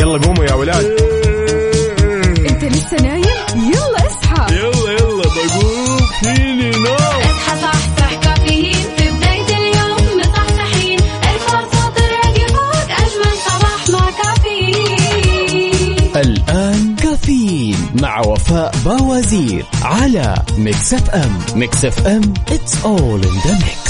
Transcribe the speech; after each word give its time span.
يلا 0.00 0.18
قوموا 0.26 0.44
يا 0.44 0.54
ولاد. 0.54 0.84
انت 2.50 2.64
لسه 2.64 2.96
نايم؟ 3.02 3.24
يلا 3.56 4.06
اصحى. 4.06 4.54
يلا 4.56 4.90
يلا 4.92 5.24
بقوم. 5.24 5.98
فيني 6.22 6.70
نوم. 6.70 6.94
اصحى 6.94 7.60
صحصح 7.62 8.14
كافيين. 8.22 8.74
في 8.96 9.10
بداية 9.10 9.56
اليوم 9.58 10.20
مصحصحين. 10.20 10.98
الفرصة 10.98 11.88
تراقي 11.96 12.46
فوق 12.48 12.90
أجمل 12.90 13.36
صباح 13.46 13.88
مع 13.90 14.10
كافيين. 14.10 16.12
الآن 16.16 16.96
كافيين 16.96 17.76
مع 18.02 18.20
وفاء 18.20 18.74
باوزير 18.84 19.64
على 19.82 20.34
Mix 20.58 20.94
FM. 20.94 21.38
Mix 21.54 21.84
FM 21.84 22.34
it's 22.50 22.74
all 22.84 23.20
in 23.28 23.34
the 23.46 23.54
mix. 23.64 23.83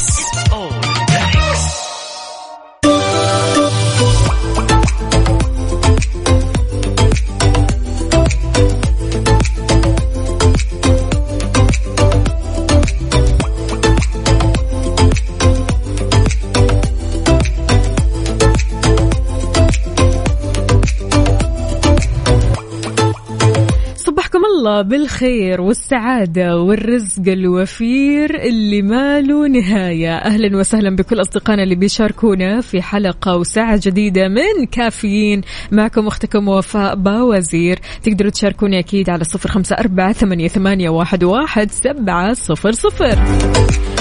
الله 24.64 24.82
بالخير 24.82 25.60
والسعادة 25.60 26.58
والرزق 26.58 27.22
الوفير 27.28 28.42
اللي 28.42 28.82
ما 28.82 29.20
له 29.20 29.48
نهاية. 29.48 30.14
أهلا 30.16 30.56
وسهلا 30.56 30.96
بكل 30.96 31.20
أصدقائنا 31.20 31.62
اللي 31.62 31.74
بيشاركونا 31.74 32.60
في 32.60 32.82
حلقة 32.82 33.36
وساعة 33.36 33.80
جديدة 33.82 34.28
من 34.28 34.66
كافيين. 34.72 35.40
معكم 35.72 36.06
أختكم 36.06 36.48
وفاء 36.48 36.94
باوزير. 36.94 37.78
تقدروا 38.02 38.30
تشاركوني 38.30 38.78
أكيد 38.78 39.10
على 39.10 39.24
صفر 39.24 39.48
خمسة 39.48 39.76
أربعة 39.76 40.12
ثمانية, 40.12 40.88
واحد 40.88 41.70
سبعة 41.70 42.32
صفر 42.32 42.72
صفر. 42.72 43.18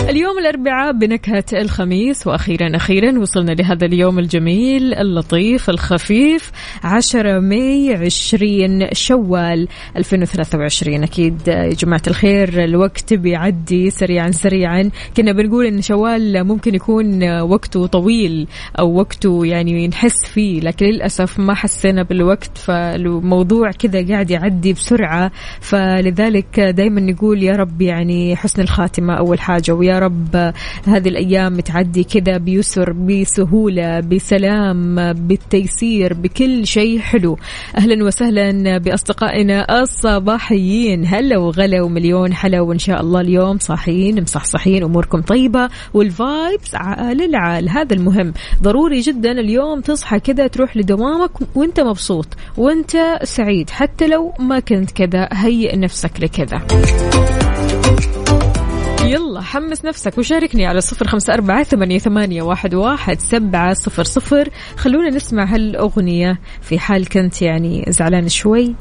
اليوم 0.10 0.40
الأربعاء 0.40 0.92
بنكهة 0.92 1.44
الخميس 1.54 2.28
وأخيرا 2.28 2.76
أخيرا 2.76 3.20
وصلنا 3.20 3.52
لهذا 3.52 3.86
اليوم 3.86 4.20
الجميل 4.20 4.94
اللطيف 4.94 5.70
الخفيف 5.70 6.52
10 6.84 7.40
ماي 7.40 7.94
20 7.96 8.88
شوال 8.94 9.68
2023 9.98 10.63
أكيد 11.04 11.48
يا 11.48 11.70
جماعة 11.70 12.02
الخير 12.08 12.64
الوقت 12.64 13.14
بيعدي 13.14 13.90
سريعا 13.90 14.32
سريعا. 14.32 14.90
كنا 15.18 15.32
بنقول 15.32 15.66
إن 15.66 15.82
شوال 15.82 16.44
ممكن 16.44 16.76
يكون 16.76 17.40
وقته 17.42 17.88
طويل 17.88 18.48
أو 18.80 19.00
وقته 19.00 19.46
يعني 19.46 19.88
نحس 19.88 20.26
فيه 20.34 20.62
لكن 20.62 20.86
للأسف 20.86 21.40
ما 21.40 21.54
حسينا 21.54 22.04
بالوقت 22.04 22.58
فالموضوع 22.58 23.72
كذا 23.72 24.08
قاعد 24.08 24.32
يعدي 24.32 24.74
بسرعة. 24.74 25.32
فلذلك 25.60 26.60
دايما 26.60 27.02
نقول 27.02 27.44
يا 27.44 27.54
رب 27.54 27.82
يعني 27.82 28.36
حسن 28.36 28.62
الخاتمة 28.62 29.14
أول 29.14 29.40
حاجة 29.40 29.72
ويا 29.72 30.00
رب 30.00 30.54
هذه 30.86 31.08
الأيام 31.08 31.60
تعدي 31.60 32.04
كذا 32.04 32.38
بيسر 32.38 32.92
بسهولة 32.92 34.00
بسلام 34.00 35.14
بالتيسير 35.14 36.14
بكل 36.14 36.68
شيء 36.68 37.00
حلو. 37.00 37.38
أهلا 37.78 38.06
وسهلا 38.06 38.78
بأصدقائنا 38.78 39.84
الصباحيين 40.44 41.06
هلا 41.06 41.38
وغلا 41.38 41.82
ومليون 41.82 42.34
حلا 42.34 42.62
وإن 42.62 42.80
شاء 42.80 43.02
الله 43.02 43.22
اليوم 43.22 43.58
صاحيين 43.60 44.22
مصحصحين 44.22 44.84
أموركم 44.84 45.22
طيبة 45.22 45.70
والفايبس 45.94 46.76
عال 46.76 47.22
العال. 47.22 47.70
هذا 47.70 47.96
المهم. 47.96 48.34
ضروري 48.62 49.00
جدا 49.00 49.32
اليوم 49.32 49.82
تصحى 49.82 50.20
كذا 50.20 50.48
تروح 50.48 50.78
لدوامك 50.78 51.32
وإنت 51.56 51.80
مبسوط 51.80 52.28
وإنت 52.58 52.92
سعيد 53.24 53.70
حتى 53.70 54.08
لو 54.08 54.34
ما 54.40 54.60
كنت 54.60 54.92
كذا 54.92 55.30
هيئ 55.32 55.78
نفسك 55.78 56.12
لكذا. 56.20 56.62
يلا 59.06 59.42
حمس 59.42 59.86
نفسك 59.86 60.18
وشاركني 60.18 60.66
على 60.66 60.82
صفر 60.82 61.08
خمسة 61.08 61.34
أربعة 61.34 61.64
ثمانية, 61.64 62.42
واحد 62.42 63.20
سبعة 63.20 63.74
صفر 63.74 64.04
صفر. 64.04 64.50
خلونا 64.78 65.10
نسمع 65.10 65.44
هالأغنية 65.44 66.40
في 66.62 66.80
حال 66.80 67.10
كنت 67.10 67.42
يعني. 67.42 67.86
زعلان 67.90 68.30
شوي؟ 68.30 68.76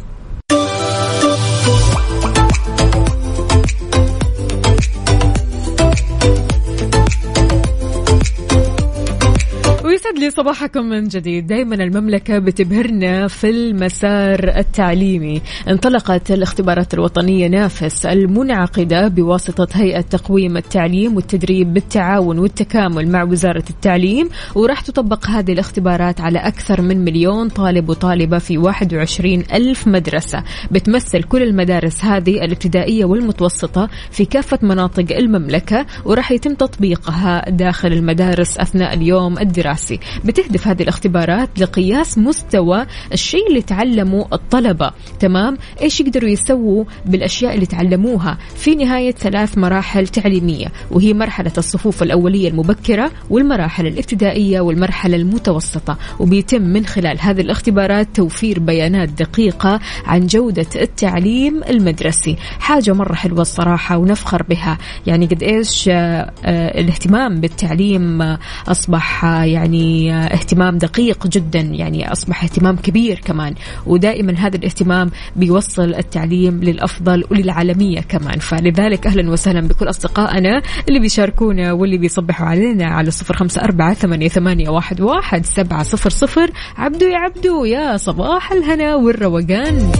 ويسعد 9.92 10.18
لي 10.18 10.30
صباحكم 10.30 10.84
من 10.84 11.08
جديد. 11.08 11.46
دائما 11.46 11.74
المملكة 11.74 12.38
بتبهرنا 12.38 13.28
في 13.28 13.50
المسار 13.50 14.52
التعليمي. 14.56 15.42
انطلقت 15.68 16.30
الاختبارات 16.30 16.94
الوطنية 16.94 17.48
نافس 17.48 18.06
المنعقدة 18.06 19.08
بواسطة 19.08 19.68
هيئة 19.72 20.00
تقويم 20.00 20.56
التعليم 20.56 21.16
والتدريب 21.16 21.74
بالتعاون 21.74 22.38
والتكامل 22.38 23.08
مع 23.08 23.22
وزارة 23.22 23.64
التعليم 23.70 24.28
وراح 24.54 24.80
تطبق 24.80 25.26
هذه 25.26 25.52
الاختبارات 25.52 26.20
على 26.20 26.38
أكثر 26.38 26.82
من 26.82 27.04
مليون 27.04 27.48
طالب 27.48 27.88
وطالبة 27.88 28.38
في 28.38 28.58
21 28.58 29.44
ألف 29.52 29.88
مدرسة. 29.88 30.44
بتمثل 30.70 31.22
كل 31.22 31.42
المدارس 31.42 32.04
هذه 32.04 32.44
الابتدائية 32.44 33.04
والمتوسطة 33.04 33.88
في 34.10 34.24
كافة 34.24 34.58
مناطق 34.62 35.16
المملكة 35.16 35.86
وراح 36.04 36.32
يتم 36.32 36.54
تطبيقها 36.54 37.50
داخل 37.50 37.92
المدارس 37.92 38.58
أثناء 38.58 38.94
اليوم 38.94 39.38
الدراسي. 39.38 39.81
بتهدف 40.24 40.68
هذه 40.68 40.82
الاختبارات 40.82 41.48
لقياس 41.58 42.18
مستوى 42.18 42.86
الشيء 43.12 43.48
اللي 43.48 43.62
تعلمه 43.62 44.26
الطلبة. 44.32 44.90
تمام؟ 45.20 45.58
إيش 45.82 46.00
يقدروا 46.00 46.30
يسووا 46.30 46.84
بالأشياء 47.06 47.54
اللي 47.54 47.66
تعلموها 47.66 48.38
في 48.56 48.74
نهاية 48.74 49.12
ثلاث 49.12 49.58
مراحل 49.58 50.08
تعليمية 50.08 50.66
وهي 50.90 51.14
مرحلة 51.14 51.52
الصفوف 51.58 52.02
الأولية 52.02 52.48
المبكرة 52.48 53.10
والمراحل 53.30 53.86
الابتدائية 53.86 54.60
والمرحلة 54.60 55.16
المتوسطة. 55.16 55.98
وبيتم 56.20 56.62
من 56.62 56.86
خلال 56.86 57.20
هذه 57.20 57.40
الاختبارات 57.40 58.08
توفير 58.14 58.58
بيانات 58.58 59.08
دقيقة 59.08 59.80
عن 60.06 60.26
جودة 60.26 60.66
التعليم 60.76 61.60
المدرسي. 61.68 62.36
حاجة 62.58 62.92
مرة 62.92 63.14
حلوة 63.14 63.40
الصراحة 63.40 63.96
ونفخر 63.96 64.42
بها. 64.42 64.78
يعني 65.06 65.26
قد 65.26 65.42
إيش 65.42 65.88
آه، 65.88 66.32
آه، 66.44 66.80
الاهتمام 66.80 67.40
بالتعليم 67.40 68.22
آه، 68.22 68.38
أصبح 68.68 69.24
آه، 69.24 69.44
يعني 69.72 70.34
اهتمام 70.34 70.78
دقيق 70.78 71.26
جدا 71.26 71.60
يعني 71.60 72.12
أصبح 72.12 72.44
اهتمام 72.44 72.76
كبير 72.76 73.20
كمان. 73.24 73.54
ودائما 73.86 74.32
هذا 74.32 74.56
الاهتمام 74.56 75.10
بيوصل 75.36 75.94
التعليم 75.94 76.60
للأفضل 76.62 77.24
وللعالمية 77.30 78.00
كمان. 78.00 78.38
فلذلك 78.38 79.06
أهلا 79.06 79.30
وسهلا 79.30 79.60
بكل 79.60 79.88
أصدقائنا 79.88 80.62
اللي 80.88 81.00
بيشاركونا 81.00 81.72
واللي 81.72 81.98
بيصبحوا 81.98 82.46
علينا 82.46 82.86
على 82.86 83.10
صفر 83.10 83.34
خمسة 83.36 83.62
أربعة 83.62 83.94
ثمانية 83.94 84.68
واحد, 84.68 85.00
واحد 85.00 85.46
سبعة 85.46 85.82
صفر 85.82 86.10
صفر. 86.10 86.50
عبدو 86.76 87.06
يا 87.06 87.18
عبدو 87.18 87.64
يا 87.64 87.96
صباح 87.96 88.52
الهنا 88.52 88.94
والروقان. 88.94 89.92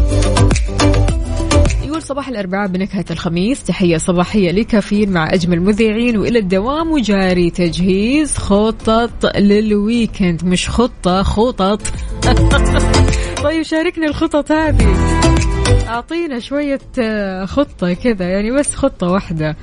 يقول 1.92 2.02
صباح 2.02 2.28
الأربعاء 2.28 2.68
بنكهة 2.68 3.04
الخميس 3.10 3.62
تحية 3.64 3.96
صباحية 3.96 4.50
لكافيين 4.50 5.12
مع 5.12 5.34
أجمل 5.34 5.60
مذيعين 5.60 6.16
وإلى 6.16 6.38
الدوام 6.38 6.92
وجاري 6.92 7.50
تجهيز 7.50 8.36
خطط 8.36 9.36
للويكند 9.36 10.44
مش 10.44 10.68
خطة 10.68 11.22
خطط. 11.22 11.80
طيب 13.44 13.62
شاركنا 13.62 14.06
الخطط 14.06 14.52
هذه. 14.52 14.96
أعطينا 15.88 16.38
شوية 16.38 16.80
آه، 16.98 17.44
خطة 17.44 17.92
كذا 17.92 18.28
يعني 18.28 18.50
بس 18.50 18.74
خطة 18.74 19.06
واحدة. 19.06 19.56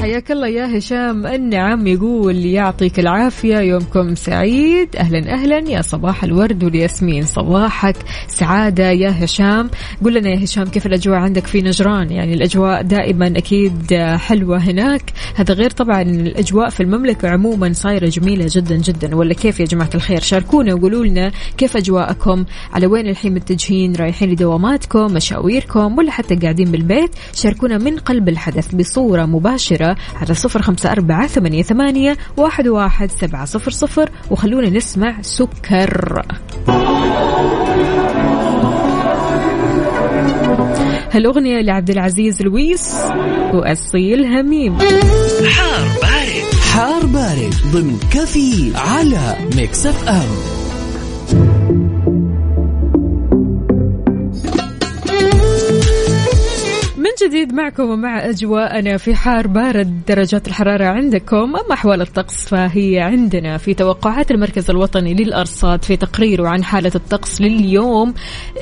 حياك 0.00 0.30
الله 0.30 0.48
يا 0.48 0.78
هشام. 0.78 1.26
النعم 1.26 1.86
يقول 1.86 2.36
يعطيك 2.36 2.98
العافية 2.98 3.58
يومكم 3.58 4.14
سعيد. 4.14 4.96
أهلا 4.96 5.32
أهلا. 5.32 5.58
يا 5.70 5.82
صباح 5.82 6.24
الورد 6.24 6.64
والياسمين 6.64 7.22
صباحك 7.22 7.96
سعادة 8.28 8.90
يا 8.90 9.24
هشام. 9.24 9.70
قل 10.04 10.14
لنا 10.14 10.28
يا 10.30 10.44
هشام 10.44 10.64
كيف 10.64 10.86
الأجواء 10.86 11.18
عندك 11.18 11.46
في 11.46 11.62
نجران؟ 11.62 12.10
يعني 12.10 12.34
الأجواء 12.34 12.82
دائما 12.82 13.26
أكيد 13.26 13.94
حلوة 14.16 14.58
هناك. 14.58 15.02
هذا 15.34 15.54
غير 15.54 15.70
طبعا 15.70 16.02
الأجواء 16.02 16.68
في 16.68 16.82
المملكة 16.82 17.28
عموما 17.28 17.72
صايرة 17.72 18.06
جميلة 18.06 18.46
جدا 18.50 18.76
جدا. 18.76 19.16
ولا 19.16 19.34
كيف 19.34 19.60
يا 19.60 19.64
جماعة 19.64 19.90
الخير؟ 19.94 20.20
شاركونا 20.20 20.74
وقولوا 20.74 21.04
لنا 21.04 21.32
كيف 21.56 21.76
أجواءكم؟ 21.76 22.44
على 22.72 22.86
وين 22.86 23.08
الحين 23.08 23.34
متجهين؟ 23.34 23.96
رايحين 23.96 24.30
لدواماتكم 24.30 25.12
مشاويركم 25.12 25.98
ولا 25.98 26.10
حتى 26.10 26.34
قاعدين 26.36 26.70
بالبيت؟ 26.70 27.10
شاركونا 27.32 27.78
من 27.78 27.96
قلب 27.96 28.28
الحدث 28.28 28.74
بصورة 28.74 29.24
مباشرة. 29.24 29.87
على 30.14 30.34
صفر 30.34 30.62
خمسة 30.62 30.92
أربعة 30.92 31.26
ثمانية, 31.26 31.62
ثمانية 31.62 32.16
واحد, 32.36 32.68
واحد 32.68 33.10
سبعة 33.10 33.44
صفر 33.44 33.70
صفر. 33.70 34.10
وخلونا 34.30 34.70
نسمع 34.70 35.22
سكر. 35.22 36.22
هالأغنية 41.12 41.60
لعبد 41.60 41.90
العزيز 41.90 42.42
لويس 42.42 42.94
وأصيل 43.54 44.24
هميم. 44.24 44.78
حار 45.48 45.86
بارد. 46.02 46.54
حار 46.72 47.06
بارد 47.06 47.54
ضمن 47.72 47.98
كفي 48.10 48.72
على 48.76 49.36
Mix 49.56 49.86
FM. 49.86 50.67
جديد 57.28 57.54
معكم 57.54 57.90
ومع 57.90 58.28
أجواءنا 58.28 58.96
في 58.96 59.14
حار 59.14 59.46
بارد 59.46 60.00
درجات 60.08 60.48
الحرارة 60.48 60.84
عندكم. 60.84 61.36
أما 61.36 61.72
أحوال 61.72 62.00
الطقس 62.00 62.48
فهي 62.48 63.00
عندنا. 63.00 63.58
في 63.58 63.74
توقعات 63.74 64.30
المركز 64.30 64.70
الوطني 64.70 65.14
للأرصاد 65.14 65.84
في 65.84 65.96
تقريره 65.96 66.48
عن 66.48 66.64
حالة 66.64 66.92
الطقس 66.94 67.40
لليوم 67.40 68.14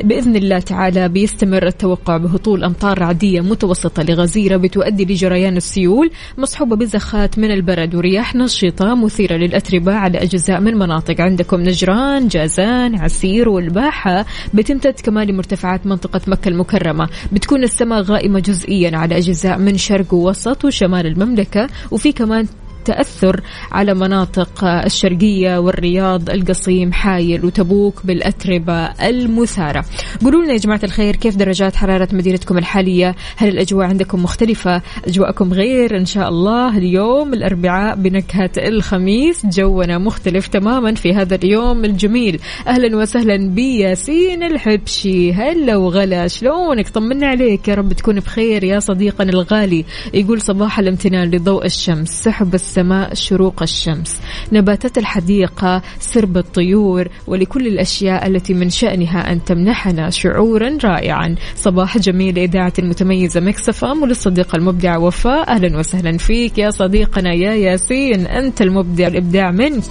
بإذن 0.05 0.37
الله 0.37 0.59
تعالى 0.59 1.09
بيستمر 1.09 1.67
التوقع 1.67 2.17
بهطول 2.17 2.65
أمطار 2.65 2.99
رعدية 2.99 3.41
متوسطة 3.41 4.03
لغزيرة 4.03 4.57
بتؤدي 4.57 5.05
لجريان 5.05 5.57
السيول 5.57 6.11
مصحوبة 6.39 6.77
بزخات 6.77 7.39
من 7.39 7.51
البرد 7.51 7.95
ورياح 7.95 8.35
نشطة 8.35 8.95
مثيرة 8.95 9.37
للأتربة 9.37 9.95
على 9.95 10.19
أجزاء 10.19 10.61
من 10.61 10.75
مناطق. 10.75 11.21
عندكم 11.21 11.61
نجران 11.61 12.29
جازان 12.29 13.01
عسير 13.01 13.49
والباحة. 13.49 14.27
بتمتد 14.55 15.01
كمان 15.01 15.27
لمرتفعات 15.27 15.87
منطقة 15.87 16.21
مكة 16.27 16.49
المكرمة. 16.49 17.09
بتكون 17.33 17.63
السماء 17.63 18.03
غائمة 18.03 18.39
جزئيا 18.57 18.97
على 18.97 19.17
أجزاء 19.17 19.59
من 19.59 19.77
شرق 19.77 20.15
ووسط 20.15 20.65
وشمال 20.65 21.07
المملكة 21.07 21.69
وفي 21.91 22.13
كمان 22.13 22.47
تأثر 22.87 23.41
على 23.73 23.95
مناطق 23.95 24.65
الشرقية 24.65 25.59
والرياض 25.59 26.31
القصيم 26.31 26.93
حايل 26.93 27.45
وتبوك 27.45 28.07
بالأتربة 28.07 28.85
المثارة. 28.87 29.85
قولوا 30.25 30.45
لنا 30.45 30.53
يا 30.53 30.59
جماعة 30.59 30.81
الخير 30.85 31.17
كيف 31.17 31.37
درجات 31.37 31.77
حرارة 31.77 32.09
مدينتكم 32.13 32.59
الحالية؟ 32.59 33.15
هل 33.37 33.49
الأجواء 33.49 33.87
عندكم 33.87 34.23
مختلفة؟ 34.23 34.83
أجواءكم 35.07 35.53
غير 35.53 35.97
إن 35.97 36.05
شاء 36.05 36.29
الله. 36.29 36.79
اليوم 36.79 37.35
الأربعاء 37.35 37.97
بنكهة 37.97 38.51
الخميس 38.59 39.47
جونا 39.47 39.99
مختلف 39.99 40.47
تماما 40.47 40.95
في 40.95 41.15
هذا 41.15 41.35
اليوم 41.35 41.85
الجميل. 41.85 42.41
أهلا 42.67 42.97
وسهلا 42.97 43.49
بياسين 43.51 44.43
الحبشي. 44.43 45.33
هلا 45.33 45.77
وغلا 45.77 46.29
شلونك؟ 46.29 46.89
طمنا 46.89 47.27
عليك. 47.27 47.69
يا 47.69 47.75
رب 47.75 47.93
تكون 47.93 48.21
بخير 48.21 48.65
يا 48.65 48.81
صديقنا 48.81 49.31
الغالي. 49.31 49.85
يقول 50.15 50.41
صباح 50.41 50.79
الامتنان 50.79 51.31
لضوء 51.31 51.67
الشمس. 51.67 52.09
سحب 52.09 52.55
السماء 52.77 53.15
شروق 53.15 53.63
الشمس. 53.63 54.21
نباتات 54.53 54.99
الحديقة 54.99 55.83
سرب 56.01 56.37
الطيور 56.37 57.09
ولكل 57.27 57.67
الأشياء 57.67 58.27
التي 58.27 58.55
من 58.55 58.71
شأنها 58.71 59.33
أن 59.33 59.45
تمنحنا 59.45 60.11
شعورا 60.11 60.79
رائعا. 60.85 61.35
صباح 61.57 61.99
جميل 61.99 62.39
إذاعة 62.39 62.73
المتميزة 62.79 63.41
مكسفام 63.41 64.03
وللصديقة 64.03 64.57
المبدعة 64.57 64.99
وفاء. 64.99 65.49
أهلا 65.49 65.79
وسهلا 65.79 66.19
فيك 66.19 66.59
يا 66.59 66.71
صديقنا 66.71 67.33
يا 67.35 67.55
ياسين 67.55 68.27
أنت 68.27 68.63
المبدع 68.63 69.07
الإبداع 69.07 69.51
منك. 69.51 69.85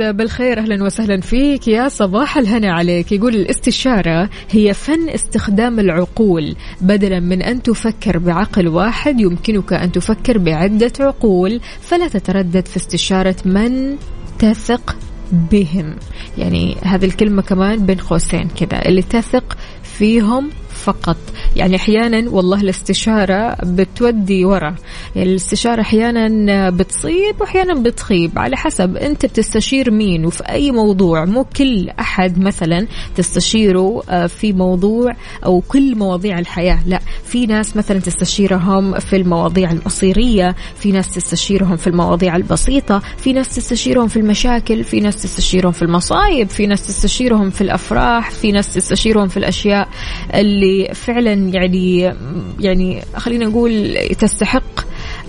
بالخير 0.00 0.58
أهلا 0.58 0.84
وسهلا 0.84 1.20
فيك. 1.20 1.68
يا 1.68 1.88
صباح 1.88 2.38
الهنا 2.38 2.72
عليك. 2.72 3.12
يقول 3.12 3.34
الاستشارة 3.34 4.30
هي 4.50 4.74
فن 4.74 5.08
استخدام 5.08 5.80
العقول 5.80 6.56
بدلا 6.80 7.20
من 7.20 7.42
أن 7.42 7.62
تفكر 7.62 8.18
بعقل 8.18 8.68
واحد 8.68 9.20
يمكنك 9.20 9.72
أن 9.72 9.92
تفكر 9.92 10.38
بعدة 10.38 10.92
عقول. 11.00 11.60
فلا 11.80 12.08
تتردد 12.08 12.66
في 12.66 12.76
استشارة 12.76 13.36
من 13.44 13.96
تثق 14.38 14.96
بهم. 15.32 15.96
يعني 16.38 16.76
هذه 16.82 17.04
الكلمة 17.04 17.42
كمان 17.42 17.86
بين 17.86 17.96
قوسين 17.96 18.48
كذا 18.48 18.88
اللي 18.88 19.02
تثق 19.02 19.56
فيهم 19.82 20.50
فقط. 20.70 21.16
يعني 21.60 21.76
أحيانا 21.76 22.30
والله 22.30 22.60
الاستشارة 22.60 23.56
بتودي 23.62 24.44
ورا. 24.44 24.74
الاستشارة 25.16 25.80
أحيانا 25.80 26.70
بتصيب 26.70 27.40
وأحيانا 27.40 27.74
بتخيب 27.74 28.38
على 28.38 28.56
حسب 28.56 28.96
أنت 28.96 29.26
بتستشير 29.26 29.90
مين 29.90 30.26
وفي 30.26 30.42
أي 30.48 30.70
موضوع. 30.70 31.24
مو 31.24 31.44
كل 31.44 31.88
أحد 31.88 32.38
مثلا 32.38 32.86
تستشيره 33.16 34.02
آه، 34.10 34.26
في 34.26 34.52
موضوع 34.52 35.12
أو 35.44 35.60
كل 35.60 35.96
مواضيع 35.98 36.38
الحياة. 36.38 36.78
لا 36.86 37.00
في 37.24 37.46
ناس 37.46 37.76
مثلا 37.76 37.98
تستشيرهم 37.98 38.98
في 38.98 39.16
المواضيع 39.16 39.70
المصيرية 39.72 40.56
في 40.74 40.92
ناس 40.92 41.14
تستشيرهم 41.14 41.76
في 41.76 41.86
المواضيع 41.86 42.36
البسيطة 42.36 43.02
في 43.16 43.32
ناس 43.32 43.54
تستشيرهم 43.54 44.08
في 44.08 44.16
المشاكل 44.16 44.84
في 44.84 45.00
ناس 45.00 45.22
تستشيرهم 45.22 45.72
في 45.72 45.82
المصايب 45.82 46.48
في 46.48 46.66
ناس 46.66 46.86
تستشيرهم 46.86 47.50
في 47.50 47.60
الأفراح 47.60 48.30
في 48.30 48.52
ناس 48.52 48.74
تستشيرهم 48.74 49.28
في 49.28 49.36
الأشياء 49.36 49.88
اللي 50.34 50.90
فعلا 50.94 51.49
يعني 51.54 52.14
يعني 52.60 53.02
خلينا 53.16 53.46
نقول 53.46 53.98
تستحق 54.18 54.80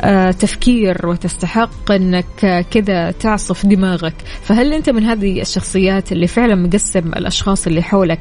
آه، 0.02 0.32
تفكير 0.32 1.08
وتستحق 1.08 1.92
إنك 1.92 2.66
كذا 2.72 3.12
تعصف 3.12 3.66
دماغك. 3.66 4.14
فهل 4.42 4.74
أنت 4.74 4.90
من 4.90 5.04
هذه 5.04 5.42
الشخصيات 5.42 6.12
اللي 6.12 6.28
فعلا 6.28 6.56
مقسم 6.56 7.08
الأشخاص 7.08 7.68
اللي 7.68 7.82
حولك 7.82 8.20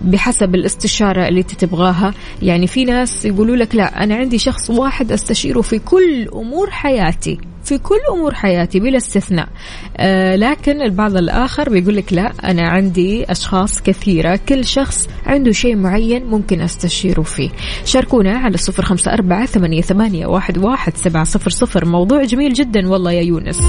بحسب 0.00 0.54
الاستشارة 0.54 1.28
اللي 1.28 1.40
انت 1.40 1.54
تبغاها. 1.54 2.14
يعني 2.42 2.66
في 2.66 2.84
ناس 2.84 3.24
يقولوا 3.24 3.56
لك 3.56 3.74
لا 3.74 4.04
أنا 4.04 4.14
عندي 4.16 4.38
شخص 4.38 4.70
واحد 4.70 5.12
أستشيره 5.12 5.60
في 5.60 5.78
كل 5.78 6.28
أمور 6.34 6.70
حياتي 6.70 7.38
في 7.64 7.78
كل 7.78 7.98
أمور 8.14 8.34
حياتي 8.34 8.80
بلا 8.80 8.96
استثناء. 8.96 9.48
آه 9.96 10.36
لكن 10.36 10.82
البعض 10.82 11.16
الآخر 11.16 11.70
بيقول 11.70 11.96
لك 11.96 12.12
لا 12.12 12.32
أنا 12.44 12.68
عندي 12.68 13.24
أشخاص 13.32 13.82
كثيرة 13.82 14.40
كل 14.48 14.64
شخص 14.64 15.08
عنده 15.26 15.52
شيء 15.52 15.76
معين 15.76 16.24
ممكن 16.24 16.60
أستشيره 16.60 17.22
فيه. 17.22 17.50
شاركونا 17.84 18.38
على 18.38 18.56
صفر 18.56 18.84
خمسة 18.84 19.12
أربعة 19.12 19.46
ثمانية, 19.46 19.80
ثمانية 19.80 20.26
واحد, 20.26 20.58
واحد 20.58 20.96
سبعة 20.96 21.24
صفر 21.24 21.50
صفر. 21.50 21.84
موضوع 21.84 22.24
جميل 22.24 22.52
جدا 22.52 22.88
والله 22.88 23.12
يا 23.12 23.22
يونس. 23.22 23.60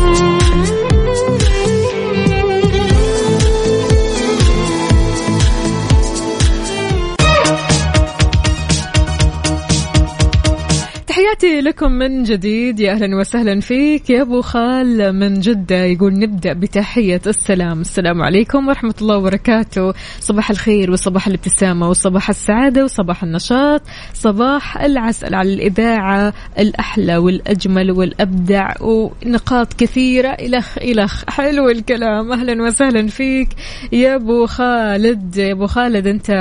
تحياتي 11.27 11.61
لكم 11.61 11.91
من 11.91 12.23
جديد. 12.23 12.79
يا 12.79 12.91
أهلا 12.91 13.17
وسهلا 13.19 13.59
فيك. 13.59 14.09
يا 14.09 14.21
أبو 14.21 14.41
خال 14.41 15.13
من 15.13 15.39
جدة 15.39 15.83
يقول 15.83 16.13
نبدأ 16.19 16.53
بتحية 16.53 17.21
السلام. 17.27 17.81
السلام 17.81 18.21
عليكم 18.21 18.67
ورحمة 18.67 18.93
الله 19.01 19.17
وبركاته. 19.17 19.93
صباح 20.19 20.49
الخير 20.49 20.91
وصباح 20.91 21.27
الابتسامة 21.27 21.89
وصباح 21.89 22.29
السعادة 22.29 22.83
وصباح 22.83 23.23
النشاط. 23.23 23.81
صباح 24.13 24.77
العسل 24.77 25.35
على 25.35 25.53
الاذاعه 25.53 26.33
الأحلى 26.59 27.17
والأجمل 27.17 27.91
والأبدع 27.91 28.73
ونقاط 28.81 29.73
كثيرة. 29.73 30.29
الخ 30.29 30.77
الخ 30.77 31.23
حلو 31.29 31.69
الكلام. 31.69 32.31
أهلا 32.31 32.63
وسهلا 32.63 33.07
فيك. 33.07 33.49
يا 33.91 34.15
أبو 34.15 34.45
خالد. 34.45 35.37
يا 35.37 35.51
أبو 35.51 35.67
خالد 35.67 36.07
أنت 36.07 36.31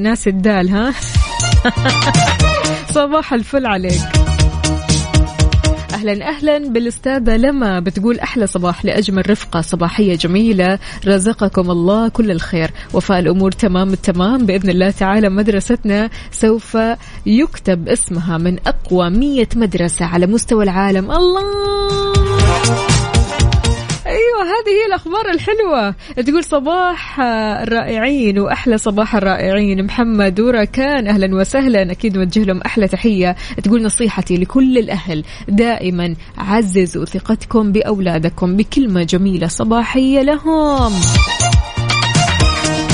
ناس 0.00 0.28
الدال 0.28 0.68
ها؟ 0.68 0.92
صباح 2.94 3.32
الفل 3.32 3.66
عليك. 3.66 4.35
أهلا 5.96 6.28
أهلا. 6.28 6.58
بالأستاذة 6.58 7.36
لما 7.36 7.80
بتقول 7.80 8.18
أحلى 8.18 8.46
صباح 8.46 8.84
لأجمل 8.84 9.30
رفقة 9.30 9.60
صباحية 9.60 10.16
جميلة. 10.16 10.78
رزقكم 11.06 11.70
الله 11.70 12.08
كل 12.08 12.30
الخير. 12.30 12.70
وفاء 12.94 13.18
الأمور 13.18 13.52
تمام 13.52 13.92
التمام. 13.92 14.46
بإذن 14.46 14.70
الله 14.70 14.90
تعالى 14.90 15.28
مدرستنا 15.28 16.10
سوف 16.30 16.78
يكتب 17.26 17.88
اسمها 17.88 18.38
من 18.38 18.58
أقوى 18.66 19.10
مية 19.10 19.48
مدرسة 19.56 20.04
على 20.04 20.26
مستوى 20.26 20.64
العالم. 20.64 21.10
الله! 21.10 23.05
أيوه 24.16 24.42
هذه 24.42 24.70
هي 24.82 24.86
الأخبار 24.86 25.30
الحلوة. 25.30 25.94
تقول 26.26 26.44
صباح 26.44 27.20
الرائعين 27.20 28.38
وأحلى 28.38 28.78
صباح 28.78 29.16
الرائعين. 29.16 29.84
محمد 29.84 30.40
وركان 30.40 31.08
أهلا 31.08 31.34
وسهلا. 31.34 31.92
أكيد 31.92 32.16
نوجه 32.18 32.44
لهم 32.44 32.60
أحلى 32.60 32.88
تحية. 32.88 33.36
تقول 33.64 33.82
نصيحتي 33.82 34.36
لكل 34.36 34.78
الأهل 34.78 35.24
دائما 35.48 36.14
عززوا 36.38 37.04
ثقتكم 37.04 37.72
بأولادكم 37.72 38.56
بكلمة 38.56 39.02
جميلة 39.02 39.46
صباحية 39.46 40.22
لهم. 40.22 40.92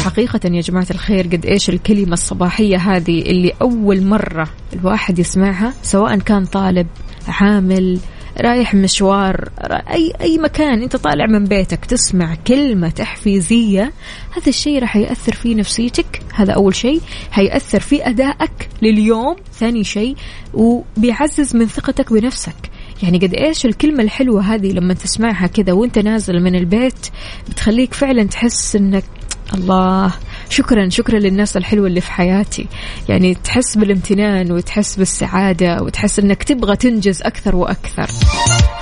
حقيقة 0.04 0.40
يا 0.44 0.60
جماعة 0.60 0.86
الخير 0.90 1.26
قد 1.26 1.46
إيش 1.46 1.68
الكلمة 1.70 2.12
الصباحية 2.12 2.76
هذه 2.76 3.22
اللي 3.22 3.52
أول 3.62 4.02
مرة 4.02 4.48
الواحد 4.72 5.18
يسمعها 5.18 5.72
سواء 5.82 6.18
كان 6.18 6.44
طالب 6.44 6.86
عامل 7.28 7.98
رايح 8.40 8.74
مشوار 8.74 9.48
أي 9.90 10.12
أي 10.20 10.38
مكان 10.38 10.82
أنت 10.82 10.96
طالع 10.96 11.26
من 11.26 11.44
بيتك 11.44 11.84
تسمع 11.84 12.34
كلمة 12.46 12.88
تحفيزية 12.88 13.92
هذا 14.36 14.48
الشيء 14.48 14.78
راح 14.80 14.96
يأثر 14.96 15.32
في 15.32 15.54
نفسيتك 15.54 16.22
هذا 16.34 16.52
أول 16.52 16.74
شيء 16.74 17.00
هيأثر 17.32 17.80
في 17.80 18.08
أدائك 18.08 18.68
لليوم 18.82 19.36
ثاني 19.52 19.84
شيء 19.84 20.16
وبيعزز 20.54 21.56
من 21.56 21.66
ثقتك 21.66 22.12
بنفسك. 22.12 22.54
يعني 23.02 23.18
قد 23.18 23.34
إيش 23.34 23.66
الكلمة 23.66 24.02
الحلوة 24.02 24.54
هذه 24.54 24.72
لما 24.72 24.94
تسمعها 24.94 25.46
كذا 25.46 25.72
وأنت 25.72 25.98
نازل 25.98 26.40
من 26.40 26.54
البيت 26.54 27.06
بتخليك 27.50 27.94
فعلا 27.94 28.22
تحس 28.22 28.76
إنك 28.76 29.04
الله 29.54 30.14
شكرا 30.52 30.88
شكرا 30.88 31.18
للناس 31.18 31.56
الحلوة 31.56 31.86
اللي 31.86 32.00
في 32.00 32.12
حياتي. 32.12 32.66
يعني 33.08 33.34
تحس 33.34 33.78
بالامتنان 33.78 34.52
وتحس 34.52 34.96
بالسعادة 34.96 35.82
وتحس 35.82 36.18
أنك 36.18 36.42
تبغى 36.42 36.76
تنجز 36.76 37.22
أكثر 37.22 37.56
وأكثر. 37.56 38.06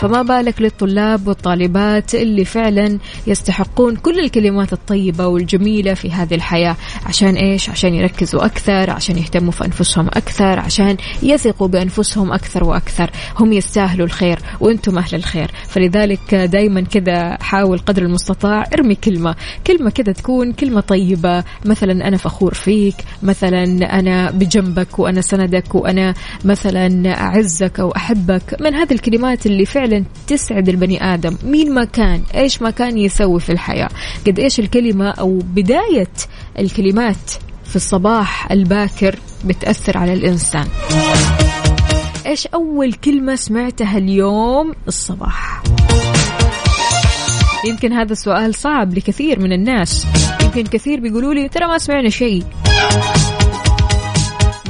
فما 0.00 0.22
بالك 0.22 0.62
للطلاب 0.62 1.28
والطالبات 1.28 2.14
اللي 2.14 2.44
فعلا 2.44 2.98
يستحقون 3.26 3.96
كل 3.96 4.20
الكلمات 4.20 4.72
الطيبة 4.72 5.26
والجميلة 5.26 5.94
في 5.94 6.10
هذه 6.10 6.34
الحياة. 6.34 6.76
عشان 7.06 7.34
إيش؟ 7.34 7.70
عشان 7.70 7.94
يركزوا 7.94 8.44
أكثر 8.44 8.90
عشان 8.90 9.18
يهتموا 9.18 9.52
في 9.52 9.64
أنفسهم 9.64 10.06
أكثر 10.06 10.58
عشان 10.58 10.96
يثقوا 11.22 11.68
بأنفسهم 11.68 12.32
أكثر 12.32 12.64
وأكثر. 12.64 13.10
هم 13.38 13.52
يستاهلوا 13.52 14.06
الخير 14.06 14.38
وأنتم 14.60 14.98
أهل 14.98 15.14
الخير. 15.14 15.50
فلذلك 15.68 16.34
دايما 16.34 16.80
كذا 16.80 17.36
حاول 17.40 17.78
قدر 17.78 18.02
المستطاع 18.02 18.64
ارمي 18.74 18.94
كلمة 18.94 19.36
كلمة 19.66 19.90
كذا 19.90 20.12
تكون 20.12 20.52
كلمة 20.52 20.80
طيبة 20.80 21.44
مثلا 21.64 22.08
أنا 22.08 22.16
فخور 22.16 22.54
فيك 22.54 22.94
مثلا 23.22 23.64
أنا 23.98 24.30
بجنبك 24.30 24.98
وأنا 24.98 25.20
سندك 25.20 25.74
وأنا 25.74 26.14
مثلا 26.44 27.14
أعزك 27.20 27.80
أو 27.80 27.90
أحبك. 27.96 28.56
من 28.60 28.74
هذه 28.74 28.92
الكلمات 28.92 29.46
اللي 29.46 29.66
فعلا 29.66 30.04
تسعد 30.26 30.68
البني 30.68 31.14
آدم. 31.14 31.36
مين 31.44 31.74
ما 31.74 31.84
كان 31.84 32.22
إيش 32.34 32.62
ما 32.62 32.70
كان 32.70 32.98
يسوي 32.98 33.40
في 33.40 33.52
الحياة. 33.52 33.88
قد 34.26 34.38
إيش 34.38 34.60
الكلمة 34.60 35.10
أو 35.10 35.38
بداية 35.38 36.12
الكلمات 36.58 37.30
في 37.64 37.76
الصباح 37.76 38.50
الباكر 38.50 39.16
بتأثر 39.44 39.98
على 39.98 40.12
الإنسان. 40.12 40.66
إيش 42.26 42.46
أول 42.46 42.92
كلمة 42.92 43.34
سمعتها 43.34 43.98
اليوم 43.98 44.72
الصباح؟ 44.88 45.62
يمكن 47.68 47.92
هذا 47.92 48.12
السؤال 48.12 48.54
صعب 48.54 48.94
لكثير 48.94 49.40
من 49.40 49.52
الناس. 49.52 50.06
يمكن 50.56 50.70
كثير 50.70 51.00
بيقولوا 51.00 51.34
لي 51.34 51.48
ترى 51.48 51.66
ما 51.66 51.78
سمعنا 51.78 52.08
شيء. 52.08 52.44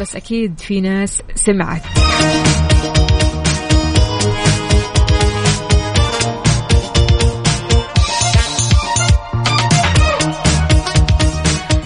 بس 0.00 0.16
أكيد 0.16 0.60
في 0.60 0.80
ناس 0.80 1.22
سمعت. 1.34 1.82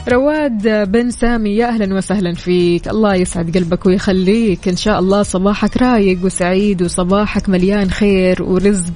رواد 0.08 0.90
بن 0.90 1.10
سامي 1.10 1.56
يا 1.56 1.66
أهلا 1.66 1.96
وسهلا 1.96 2.34
فيك. 2.34 2.88
الله 2.88 3.14
يسعد 3.14 3.56
قلبك 3.56 3.86
ويخليك. 3.86 4.68
إن 4.68 4.76
شاء 4.76 4.98
الله 4.98 5.22
صباحك 5.22 5.76
رايق 5.76 6.18
وسعيد 6.24 6.82
وصباحك 6.82 7.48
مليان 7.48 7.90
خير 7.90 8.42
ورزق. 8.42 8.94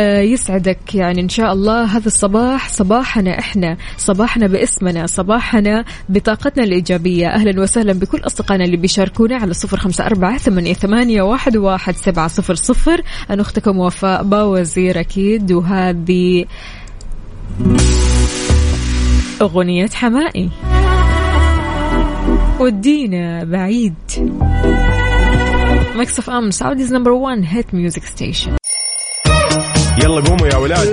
يسعدك. 0.00 0.94
يعني 0.94 1.20
إن 1.20 1.28
شاء 1.28 1.52
الله 1.52 1.84
هذا 1.84 2.06
الصباح 2.06 2.68
صباحنا 2.68 3.38
إحنا 3.38 3.76
صباحنا 3.96 4.46
باسمنا 4.46 5.06
صباحنا 5.06 5.84
بطاقتنا 6.08 6.64
الإيجابية. 6.64 7.28
أهلا 7.28 7.60
وسهلا 7.60 7.92
بكل 7.92 8.18
أصدقائنا 8.26 8.64
اللي 8.64 8.76
بيشاركونا 8.76 9.36
على 9.36 9.54
صفر 9.54 9.76
خمسة 9.76 10.06
أربعة 10.06 10.38
ثمانية 10.72 11.22
واحد, 11.22 11.56
واحد 11.56 11.96
سبعة 11.96 12.28
صفر 12.28 12.54
صفر. 12.54 13.02
أنا 13.30 13.42
أختكم 13.42 13.78
وفاء 13.78 14.22
باوزير 14.22 15.00
أكيد 15.00 15.52
وهذه 15.52 16.44
أغنية 19.42 19.88
حمائي. 19.88 20.50
ودينا 22.60 23.44
بعيد. 23.44 23.94
Mix 25.96 26.16
FM 26.16 26.50
Saudi's 26.50 26.94
number 26.94 27.10
1 27.10 27.42
hit 27.44 27.74
music 27.74 28.04
station 28.04 28.52
يلا 30.04 30.20
قوموا 30.20 30.46
يا 30.46 30.56
ولاد. 30.56 30.88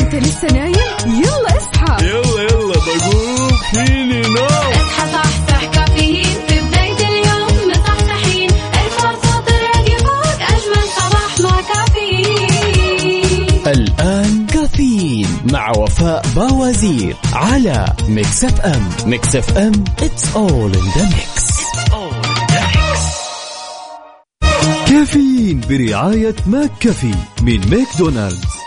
انت 0.00 0.14
لسه 0.14 0.48
نايم؟ 0.52 0.74
يلا 1.06 1.58
اصحى. 1.58 2.06
يلا 2.06 2.42
يلا 2.42 2.74
بقوم. 2.74 3.50
فيني 3.72 4.22
نوم 4.22 4.44
اصحى 4.44 5.12
صحصح 5.12 5.64
كافيين. 5.64 6.36
في 6.48 6.60
بداية 6.60 7.08
اليوم 7.08 7.70
مصحصحين. 7.70 8.50
الفرصة 8.50 9.40
تراك 9.46 9.88
فوق 10.06 10.40
أجمل 10.54 10.86
صباح 10.96 11.40
مع 11.40 11.60
كافيين. 11.74 13.62
الآن 13.66 14.46
كافيين 14.46 15.28
مع 15.52 15.70
وفاء 15.78 16.26
باوزير 16.36 17.16
على 17.32 17.92
Mix 18.08 18.44
FM. 18.44 18.88
Mix 19.06 19.36
FM 19.36 19.84
it's 20.00 20.24
all 20.34 20.72
in 20.78 20.86
the 20.96 21.04
mix. 21.16 21.52
كافيين 24.92 25.60
برعاية 25.68 26.34
McCafé 26.46 27.14
من 27.42 27.60
ماكدونالدز. 27.70 28.61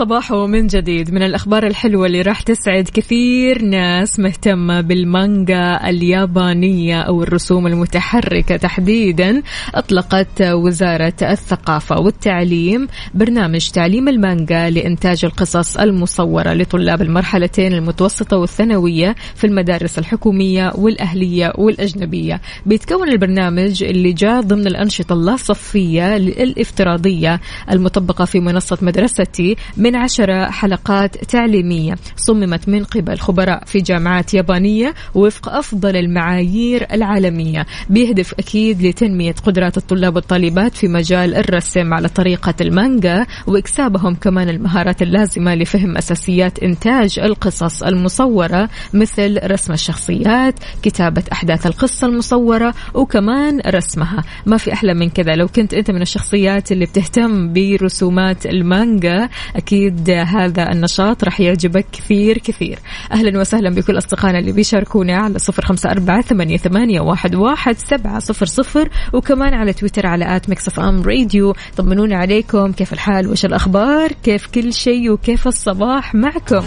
صباحو 0.00 0.30
صباحو 0.30 0.46
من 0.46 0.66
جديد. 0.66 1.10
من 1.10 1.22
الأخبار 1.22 1.66
الحلوة 1.66 2.06
اللي 2.06 2.22
راح 2.22 2.42
تسعد 2.42 2.88
كثير 2.94 3.62
ناس 3.62 4.20
مهتمة 4.20 4.80
بالمانجا 4.80 5.88
اليابانية 5.88 7.00
أو 7.00 7.22
الرسوم 7.22 7.66
المتحركة. 7.66 8.56
تحديدا 8.56 9.42
أطلقت 9.74 10.42
وزارة 10.42 11.14
الثقافة 11.22 12.00
والتعليم 12.00 12.88
برنامج 13.14 13.68
تعليم 13.70 14.08
المانجا 14.08 14.70
لإنتاج 14.70 15.24
القصص 15.24 15.76
المصورة 15.76 16.52
لطلاب 16.52 17.02
المرحلتين 17.02 17.72
المتوسطة 17.72 18.36
والثانوية 18.36 19.14
في 19.34 19.46
المدارس 19.46 19.98
الحكومية 19.98 20.72
والأهلية 20.74 21.52
والأجنبية. 21.58 22.40
بيتكون 22.66 23.08
البرنامج 23.08 23.82
اللي 23.82 24.12
جاء 24.12 24.40
ضمن 24.40 24.66
الأنشطة 24.66 25.12
اللاصفية 25.12 26.16
الإفتراضية 26.16 27.40
المطبقة 27.70 28.24
في 28.24 28.40
منصة 28.40 28.78
مدرستي 28.82 29.56
من 29.76 29.89
عشرة 29.96 30.50
حلقات 30.50 31.24
تعليمية 31.24 31.94
صممت 32.16 32.68
من 32.68 32.84
قبل 32.84 33.18
خبراء 33.18 33.64
في 33.64 33.78
جامعات 33.80 34.34
يابانية 34.34 34.94
وفق 35.14 35.48
أفضل 35.48 35.96
المعايير 35.96 36.86
العالمية 36.92 37.66
بيهدف 37.90 38.34
أكيد 38.38 38.82
لتنمية 38.82 39.32
قدرات 39.32 39.76
الطلاب 39.76 40.16
والطالبات 40.16 40.76
في 40.76 40.88
مجال 40.88 41.34
الرسم 41.34 41.94
على 41.94 42.08
طريقة 42.08 42.54
المانجا 42.60 43.26
وإكسابهم 43.46 44.14
كمان 44.14 44.48
المهارات 44.48 45.02
اللازمة 45.02 45.54
لفهم 45.54 45.96
أساسيات 45.96 46.58
إنتاج 46.58 47.18
القصص 47.18 47.82
المصورة 47.82 48.68
مثل 48.94 49.38
رسم 49.50 49.72
الشخصيات 49.72 50.54
كتابة 50.82 51.22
أحداث 51.32 51.66
القصة 51.66 52.06
المصورة 52.06 52.74
وكمان 52.94 53.60
رسمها. 53.66 54.24
ما 54.46 54.56
في 54.56 54.72
أحلى 54.72 54.94
من 54.94 55.10
كذا. 55.10 55.32
لو 55.36 55.48
كنت 55.48 55.74
أنت 55.74 55.90
من 55.90 56.02
الشخصيات 56.02 56.72
اللي 56.72 56.86
بتهتم 56.86 57.52
برسومات 57.52 58.46
المانجا 58.46 59.28
أكيد 59.56 59.79
هذا 60.08 60.72
النشاط 60.72 61.24
راح 61.24 61.40
يعجبك 61.40 61.86
كثير 61.92 62.38
كثير. 62.38 62.78
أهلا 63.12 63.40
وسهلا 63.40 63.70
بكل 63.70 63.98
أصدقائنا 63.98 64.38
اللي 64.38 64.52
بيشاركونا 64.52 65.16
على 65.16 65.38
صفر 65.38 65.64
خمسة 65.64 65.90
أربعة 65.90 66.20
ثمانية, 66.20 67.00
واحد, 67.00 67.34
واحد 67.34 67.78
سبعة 67.78 68.18
صفر 68.18 68.46
صفر 68.46 68.88
وكمان 69.12 69.54
على 69.54 69.72
تويتر 69.72 70.06
على 70.06 70.36
at 70.36 70.48
Mix 70.48 70.78
FM 70.78 71.02
Radio. 71.02 71.54
طمنونا 71.76 72.16
عليكم 72.16 72.72
كيف 72.72 72.92
الحال 72.92 73.28
وش 73.28 73.44
الأخبار 73.44 74.12
كيف 74.24 74.46
كل 74.46 74.72
شيء 74.72 75.12
وكيف 75.12 75.48
الصباح 75.48 76.14
معكم؟ 76.14 76.64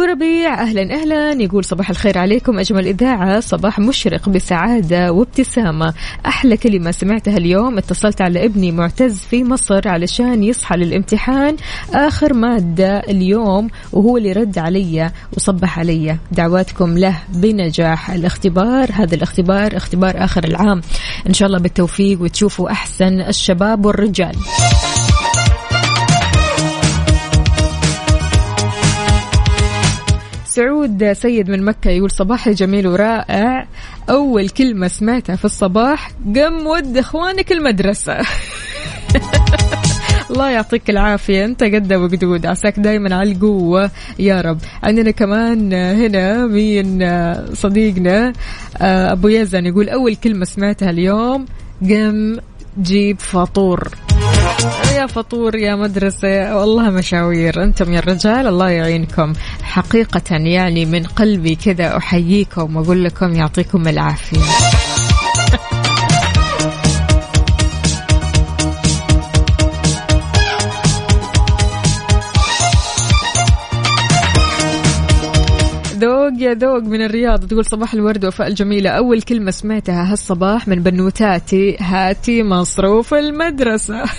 أبو 0.00 0.08
ربيع 0.08 0.62
أهلا 0.62 0.94
أهلا. 0.94 1.42
يقول 1.42 1.64
صباح 1.64 1.90
الخير 1.90 2.18
عليكم 2.18 2.58
أجمل 2.58 2.86
إذاعة 2.86 3.40
صباح 3.40 3.78
مشرق 3.78 4.28
بسعادة 4.28 5.12
وابتسامة. 5.12 5.94
أحلى 6.26 6.56
كلمة 6.56 6.90
سمعتها 6.90 7.36
اليوم 7.36 7.78
اتصلت 7.78 8.20
على 8.20 8.44
ابني 8.44 8.72
معتز 8.72 9.18
في 9.18 9.44
مصر 9.44 9.88
علشان 9.88 10.42
يصحى 10.42 10.76
للامتحان. 10.76 11.56
آخر 11.94 12.34
مادة 12.34 12.98
اليوم 12.98 13.68
وهو 13.92 14.16
اللي 14.16 14.32
رد 14.32 14.58
علي 14.58 15.10
وصبح 15.36 15.78
علي. 15.78 16.16
دعواتكم 16.32 16.98
له 16.98 17.18
بنجاح 17.28 18.10
الاختبار. 18.10 18.88
هذا 18.92 19.14
الاختبار 19.14 19.76
اختبار 19.76 20.24
آخر 20.24 20.44
العام. 20.44 20.80
إن 21.26 21.34
شاء 21.34 21.48
الله 21.48 21.58
بالتوفيق 21.58 22.22
وتشوفوا 22.22 22.70
أحسن 22.70 23.20
الشباب 23.20 23.86
والرجال. 23.86 24.36
سعود 30.60 31.12
سيد 31.12 31.50
من 31.50 31.64
مكة 31.64 31.90
يقول 31.90 32.10
صباحي 32.10 32.52
جميل 32.52 32.86
ورائع. 32.86 33.66
أول 34.10 34.48
كلمة 34.48 34.88
سمعتها 34.88 35.36
في 35.36 35.44
الصباح 35.44 36.10
قم 36.36 36.66
ود 36.66 36.96
إخوانك 36.96 37.52
المدرسة. 37.52 38.18
الله 40.30 40.50
يعطيك 40.50 40.90
العافية. 40.90 41.44
أنت 41.44 41.64
قد 41.64 41.92
وقدود. 41.92 42.46
عساك 42.46 42.78
دايما 42.78 43.14
على 43.14 43.32
القوة 43.32 43.90
يا 44.18 44.40
رب. 44.40 44.58
عندنا 44.82 45.10
كمان 45.10 45.72
هنا 45.72 46.46
مين؟ 46.46 47.10
صديقنا 47.54 48.32
أبو 48.80 49.28
يزن 49.28 49.66
يقول 49.66 49.88
أول 49.88 50.16
كلمة 50.16 50.44
سمعتها 50.44 50.90
اليوم 50.90 51.46
قم 51.82 52.36
جيب 52.78 53.20
فطور. 53.20 53.88
يا 54.96 55.06
فطور 55.06 55.56
يا 55.56 55.76
مدرسة 55.76 56.56
والله 56.56 56.90
مشاوير. 56.90 57.62
أنتم 57.62 57.92
يا 57.92 57.98
الرجال 57.98 58.46
الله 58.46 58.68
يعينكم. 58.70 59.32
حقيقة 59.62 60.36
يعني 60.36 60.84
من 60.86 61.02
قلبي 61.02 61.54
كذا 61.54 61.96
أحييكم 61.96 62.76
وأقول 62.76 63.04
لكم 63.04 63.34
يعطيكم 63.34 63.88
العافية. 63.88 64.40
ذوق 76.00 76.32
يا 76.38 76.54
ذوق 76.54 76.82
من 76.82 77.02
الرياض 77.02 77.46
تقول 77.46 77.64
صباح 77.64 77.94
الورد 77.94 78.24
وفاء 78.24 78.48
الجميلة. 78.48 78.90
أول 78.90 79.22
كلمة 79.22 79.50
سمعتها 79.50 80.12
هالصباح 80.12 80.68
من 80.68 80.82
بنوتاتي. 80.82 81.76
هاتي 81.80 82.42
مصروف 82.42 83.14
المدرسة. 83.14 84.04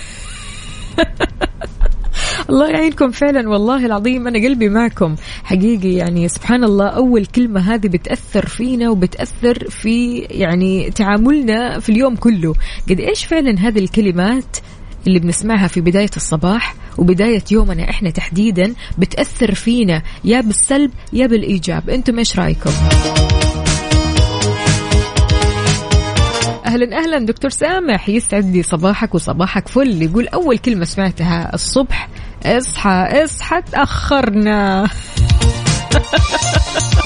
الله 2.50 2.70
يعينكم 2.70 3.10
فعلا 3.10 3.48
والله 3.48 3.86
العظيم 3.86 4.26
أنا 4.26 4.38
قلبي 4.38 4.68
معكم. 4.68 5.14
حقيقي 5.44 5.92
يعني 5.92 6.28
سبحان 6.28 6.64
الله 6.64 6.86
أول 6.86 7.26
كلمة 7.26 7.60
هذه 7.74 7.88
بتأثر 7.88 8.46
فينا 8.46 8.90
وبتأثر 8.90 9.70
في 9.70 10.18
يعني 10.18 10.90
تعاملنا 10.90 11.78
في 11.78 11.88
اليوم 11.88 12.16
كله. 12.16 12.54
قد 12.90 13.00
إيش 13.00 13.24
فعلا 13.24 13.58
هذه 13.58 13.78
الكلمات 13.78 14.56
اللي 15.06 15.18
بنسمعها 15.18 15.66
في 15.66 15.80
بداية 15.80 16.10
الصباح 16.16 16.74
وبداية 16.98 17.44
يومنا 17.50 17.90
إحنا 17.90 18.10
تحديدا 18.10 18.74
بتأثر 18.98 19.54
فينا 19.54 20.02
يا 20.24 20.40
بالسلب 20.40 20.90
يا 21.12 21.26
بالإيجاب. 21.26 21.90
أنتم 21.90 22.18
إيش 22.18 22.38
رأيكم؟ 22.38 22.70
أهلا 26.66 26.98
أهلا 26.98 27.18
دكتور 27.18 27.50
سامح 27.50 28.08
يسعد 28.08 28.44
لي 28.56 28.62
صباحك 28.62 29.14
وصباحك 29.14 29.68
فل 29.68 30.02
يقول 30.02 30.28
أول 30.28 30.58
كلمة 30.58 30.84
سمعتها 30.84 31.54
الصبح 31.54 32.08
اصحى 32.44 33.24
اصحى 33.24 33.62
تأخرنا. 33.62 34.88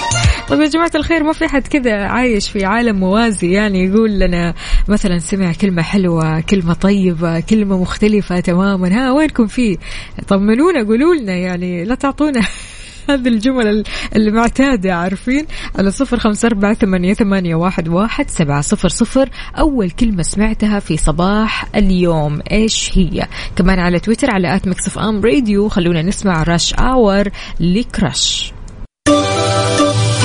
طيب 0.49 0.61
يا 0.61 0.67
جماعة 0.67 0.91
الخير 0.95 1.23
ما 1.23 1.33
في 1.33 1.49
حد 1.49 1.67
كذا 1.67 2.05
عايش 2.05 2.51
في 2.51 2.65
عالم 2.65 2.97
موازي؟ 2.97 3.51
يعني 3.51 3.85
يقول 3.85 4.19
لنا 4.19 4.55
مثلا 4.89 5.19
سمع 5.19 5.53
كلمة 5.53 5.83
حلوة 5.83 6.41
كلمة 6.41 6.75
طيبة 6.75 7.41
كلمة 7.41 7.81
مختلفة 7.81 8.41
تماما. 8.41 8.89
ها 8.93 9.13
وينكم 9.13 9.47
فيه 9.47 9.77
طمنونا 10.29 10.83
قولوا 10.83 11.15
لنا 11.15 11.33
يعني 11.33 11.85
لا 11.85 11.95
تعطونا 11.95 12.41
هذه 13.11 13.29
الجمل 13.29 13.85
المعتادة 14.17 14.95
عارفين؟ 14.95 15.47
على 15.79 15.91
صفر 15.91 16.19
خمسة 16.19 16.47
أربعة 16.47 16.75
ثمانية, 16.75 17.15
ثمانية 17.15 17.55
واحد, 17.55 17.89
واحد 17.89 18.31
سبعة 18.31 18.61
صفر 18.61 18.89
صفر. 18.89 19.29
أول 19.59 19.91
كلمة 19.91 20.23
سمعتها 20.23 20.81
في 20.81 20.97
صباح 20.97 21.69
اليوم 21.75 22.41
إيش 22.53 22.99
هي؟ 22.99 23.27
كمان 23.57 23.79
على 23.79 23.99
تويتر 23.99 24.31
على 24.31 24.57
at 24.57 24.69
Mix 24.69 24.99
FM 24.99 25.21
Radio. 25.21 25.69
خلونا 25.69 26.03
نسمع 26.03 26.43
Rush 26.43 26.75
Hour 26.75 27.29
ل 27.61 27.76
Crush 27.76 28.53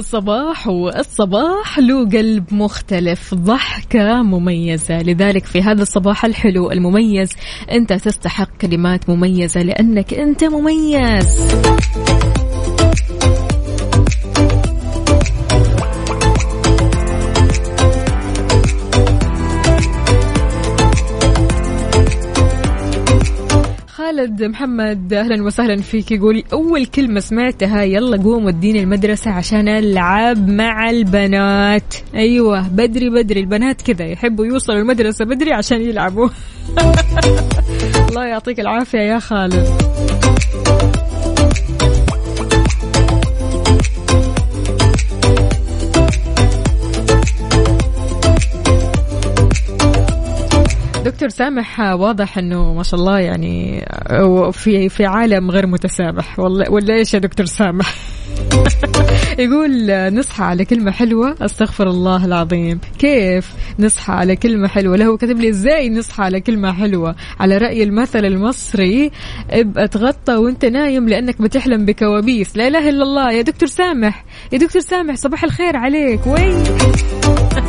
صباح 0.00 0.68
الصباح 0.68 0.98
الصباح 0.98 1.78
له 1.78 2.08
قلب 2.08 2.54
مختلف 2.54 3.34
ضحكة 3.34 4.22
مميزة. 4.22 5.02
لذلك 5.02 5.44
في 5.44 5.62
هذا 5.62 5.82
الصباح 5.82 6.24
الحلو 6.24 6.70
المميز 6.70 7.30
أنت 7.70 7.92
تستحق 7.92 8.56
كلمات 8.60 9.10
مميزة 9.10 9.62
لأنك 9.62 10.14
أنت 10.14 10.44
مميز. 10.44 11.52
خالد 24.18 24.42
محمد 24.42 25.12
أهلا 25.12 25.42
وسهلا 25.42 25.76
فيك. 25.82 26.12
يقول 26.12 26.42
أول 26.52 26.86
كلمة 26.86 27.20
سمعتها 27.20 27.82
يلا 27.82 28.22
قوم 28.22 28.44
وديني 28.44 28.80
المدرسة 28.82 29.30
عشان 29.30 29.68
ألعب 29.68 30.48
مع 30.48 30.90
البنات. 30.90 31.94
أيوه 32.14 32.68
بدري 32.68 33.10
بدري. 33.10 33.40
البنات 33.40 33.82
كذا 33.82 34.06
يحبوا 34.06 34.46
يوصلوا 34.46 34.78
المدرسة 34.78 35.24
بدري 35.24 35.52
عشان 35.52 35.82
يلعبوا. 35.82 36.28
الله 38.08 38.24
يعطيك 38.26 38.60
العافية 38.60 38.98
يا 38.98 39.18
خالد. 39.18 39.68
دكتور 51.08 51.28
سامح 51.28 51.80
واضح 51.80 52.38
إنه 52.38 52.74
ما 52.74 52.82
شاء 52.82 53.00
الله 53.00 53.18
يعني 53.18 53.86
في 54.52 54.88
في 54.88 55.06
عالم 55.06 55.50
غير 55.50 55.66
متسامح. 55.66 56.38
والله 56.38 56.70
ولا 56.70 56.94
إيش 56.94 57.14
يا 57.14 57.18
دكتور 57.18 57.46
سامح؟ 57.46 57.94
يقول 59.38 59.92
نصحى 60.14 60.44
على 60.44 60.64
كلمة 60.64 60.90
حلوة. 60.90 61.34
أستغفر 61.40 61.88
الله 61.88 62.24
العظيم. 62.24 62.80
كيف 62.98 63.52
نصحى 63.78 64.12
على 64.12 64.36
كلمة 64.36 64.68
حلوة؟ 64.68 64.96
له 64.96 65.16
كتب 65.16 65.40
لي 65.40 65.48
إزاي 65.48 65.90
نصحى 65.90 66.22
على 66.22 66.40
كلمة 66.40 66.72
حلوة؟ 66.72 67.16
على 67.40 67.58
رأي 67.58 67.82
المثل 67.82 68.24
المصري 68.24 69.10
ابقى 69.50 69.88
تغطى 69.88 70.34
وأنت 70.34 70.64
نايم 70.64 71.08
لأنك 71.08 71.42
بتحلم 71.42 71.84
بكوابيس. 71.84 72.56
لا 72.56 72.68
إله 72.68 72.88
إلا 72.88 73.02
الله. 73.02 73.32
يا 73.32 73.42
دكتور 73.42 73.68
سامح 73.68 74.24
يا 74.52 74.58
دكتور 74.58 74.82
سامح 74.82 75.14
صباح 75.14 75.44
الخير 75.44 75.76
عليك. 75.76 76.26
وين؟ 76.26 76.64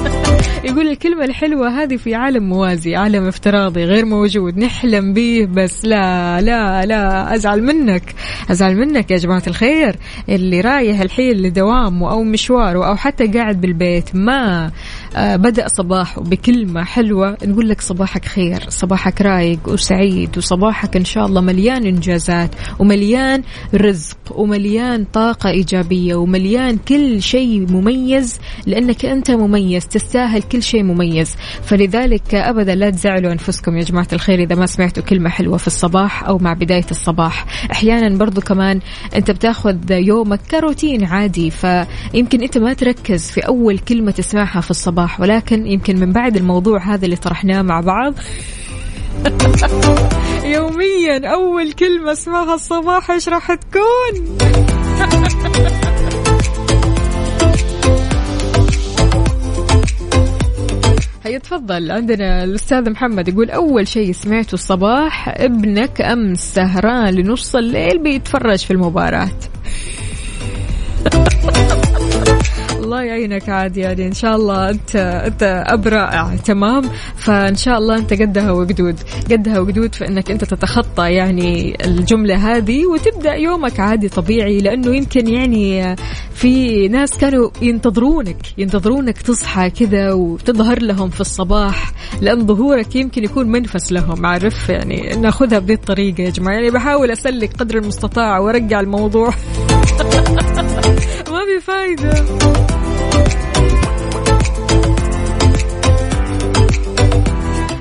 يقول 0.63 0.87
الكلمة 0.87 1.25
الحلوة 1.25 1.83
هذه 1.83 1.95
في 1.95 2.15
عالم 2.15 2.49
موازي 2.49 2.95
عالم 2.95 3.27
افتراضي 3.27 3.83
غير 3.83 4.05
موجود 4.05 4.57
نحلم 4.57 5.13
به 5.13 5.47
بس 5.51 5.85
لا 5.85 6.41
لا 6.41 6.85
لا 6.85 7.35
أزعل 7.35 7.63
منك 7.63 8.15
أزعل 8.51 8.75
منك 8.75 9.11
يا 9.11 9.17
جماعة 9.17 9.43
الخير. 9.47 9.95
اللي 10.29 10.61
رايح 10.61 11.01
الحين 11.01 11.37
لدوام 11.37 12.03
أو 12.03 12.23
مشوار 12.23 12.87
أو 12.87 12.95
حتى 12.95 13.27
قاعد 13.27 13.61
بالبيت 13.61 14.15
ما 14.15 14.71
بدأ 15.17 15.67
صباحه 15.67 16.21
بكلمة 16.21 16.83
حلوة 16.83 17.37
نقول 17.45 17.69
لك 17.69 17.81
صباحك 17.81 18.25
خير 18.25 18.65
صباحك 18.69 19.21
رايق 19.21 19.59
وسعيد 19.67 20.37
وصباحك 20.37 20.95
إن 20.95 21.05
شاء 21.05 21.25
الله 21.25 21.41
مليان 21.41 21.85
إنجازات 21.85 22.55
ومليان 22.79 23.43
رزق 23.75 24.17
ومليان 24.31 25.05
طاقة 25.13 25.49
إيجابية 25.49 26.15
ومليان 26.15 26.77
كل 26.77 27.21
شيء 27.21 27.71
مميز 27.71 28.39
لأنك 28.65 29.05
أنت 29.05 29.31
مميز 29.31 29.87
تستاهل 29.87 30.41
كل 30.41 30.63
شيء 30.63 30.83
مميز. 30.83 31.35
فلذلك 31.63 32.35
أبدا 32.35 32.75
لا 32.75 32.89
تزعلوا 32.89 33.31
أنفسكم 33.31 33.77
يا 33.77 33.83
جماعة 33.83 34.07
الخير 34.13 34.39
إذا 34.39 34.55
ما 34.55 34.65
سمعتوا 34.65 35.03
كلمة 35.03 35.29
حلوة 35.29 35.57
في 35.57 35.67
الصباح 35.67 36.23
أو 36.23 36.37
مع 36.37 36.53
بداية 36.53 36.85
الصباح. 36.91 37.45
أحيانا 37.71 38.17
برضو 38.17 38.41
كمان 38.41 38.79
أنت 39.15 39.31
بتاخذ 39.31 39.91
يومك 39.91 40.39
كروتين 40.51 41.03
عادي 41.05 41.51
فيمكن 41.51 42.41
أنت 42.41 42.57
ما 42.57 42.73
تركز 42.73 43.31
في 43.31 43.39
أول 43.39 43.79
كلمة 43.79 44.11
تسمعها 44.11 44.61
في 44.61 44.71
الصباح. 44.71 44.98
ولكن 45.19 45.67
يمكن 45.67 45.99
من 45.99 46.11
بعد 46.11 46.37
الموضوع 46.37 46.79
هذا 46.93 47.05
اللي 47.05 47.15
طرحناه 47.15 47.61
مع 47.61 47.81
بعض. 47.81 48.13
يوميا 50.55 51.27
أول 51.33 51.71
كلمة 51.71 52.11
اسمعها 52.11 52.55
الصباح 52.55 53.11
إيش 53.11 53.29
راح 53.29 53.53
تكون؟ 53.53 54.37
هيا 61.29 61.37
تفضل 61.37 61.91
عندنا 61.91 62.43
الأستاذ 62.43 62.89
محمد 62.89 63.27
يقول 63.27 63.49
أول 63.49 63.87
شيء 63.87 64.11
سمعته 64.11 64.53
الصباح 64.53 65.29
ابنك 65.29 66.01
أمس 66.01 66.53
سهران 66.53 67.13
لنص 67.13 67.55
الليل 67.55 67.97
بيتفرج 68.03 68.57
في 68.57 68.71
المباراة. 68.71 69.29
الله 72.79 73.01
يعينك 73.01 73.49
عاد 73.49 73.77
يعني 73.77 74.07
إن 74.07 74.13
شاء 74.13 74.35
الله 74.35 74.69
انت 74.69 74.95
أنت 74.95 75.63
اب 75.67 75.87
رائع 75.87 76.35
تمام. 76.35 76.83
فإن 77.15 77.55
شاء 77.55 77.77
الله 77.77 77.97
أنت 77.97 78.13
قدها 78.13 78.51
وقدود. 78.51 78.95
قدها 79.31 79.59
وقدود 79.59 79.95
في 79.95 80.07
إنك 80.07 80.31
أنت 80.31 80.43
تتخطى 80.43 81.11
يعني 81.11 81.77
الجملة 81.85 82.35
هذه 82.35 82.85
وتبدأ 82.85 83.33
يومك 83.33 83.79
عادي 83.79 84.09
طبيعي 84.09 84.59
لأنه 84.59 84.95
يمكن 84.95 85.27
يعني 85.27 85.95
في 86.33 86.87
ناس 86.87 87.17
كانوا 87.17 87.49
ينتظرونك 87.61 88.37
ينتظرونك 88.57 89.21
تصحى 89.21 89.69
كذا 89.69 90.13
وتظهر 90.13 90.81
لهم 90.81 91.09
في 91.09 91.21
الصباح 91.21 91.91
لأن 92.21 92.47
ظهورك 92.47 92.95
يمكن 92.95 93.23
يكون 93.23 93.47
منفس 93.47 93.91
لهم 93.91 94.25
عارف؟ 94.25 94.69
يعني 94.69 95.15
ناخذها 95.15 95.59
بهذه 95.59 95.73
الطريقة 95.73 96.23
يا 96.23 96.29
جماعة. 96.29 96.53
يعني 96.53 96.69
بحاول 96.71 97.11
أسلك 97.11 97.53
قدر 97.53 97.77
المستطاع 97.77 98.39
وأرجع 98.39 98.79
الموضوع. 98.79 99.33
ما 101.31 101.41
في 101.45 101.59
فايدة. 101.61 102.25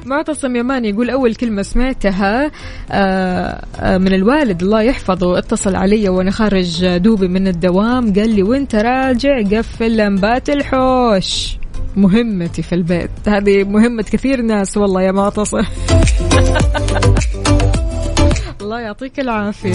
معتصم 0.09 0.57
يماني 0.57 0.88
يقول 0.88 1.11
أول 1.11 1.35
كلمة 1.35 1.62
سمعتها 1.62 2.51
آه، 2.90 3.64
آه، 3.81 3.99
من 3.99 4.14
الوالد 4.14 4.62
الله 4.62 4.83
يحفظه 4.83 5.38
اتصل 5.38 5.77
علي 5.77 6.09
وأنا 6.09 6.31
خارج 6.31 6.97
دوبي 6.97 7.29
من 7.29 7.49
الدوام 7.49 8.12
قال 8.14 8.31
لي 8.31 8.42
وانت 8.42 8.75
راجع 8.75 9.42
قفل 9.42 9.97
لمبات 9.97 10.51
الحوش. 10.51 11.59
مهمتي 11.97 12.62
في 12.62 12.75
البيت. 12.75 13.11
هذه 13.29 13.64
مهمة 13.64 14.03
كثير 14.03 14.42
ناس 14.42 14.77
والله 14.77 15.03
يا 15.03 15.12
معتصم. 15.12 15.59
الله 18.61 18.81
يعطيك 18.81 19.21
العافية. 19.21 19.73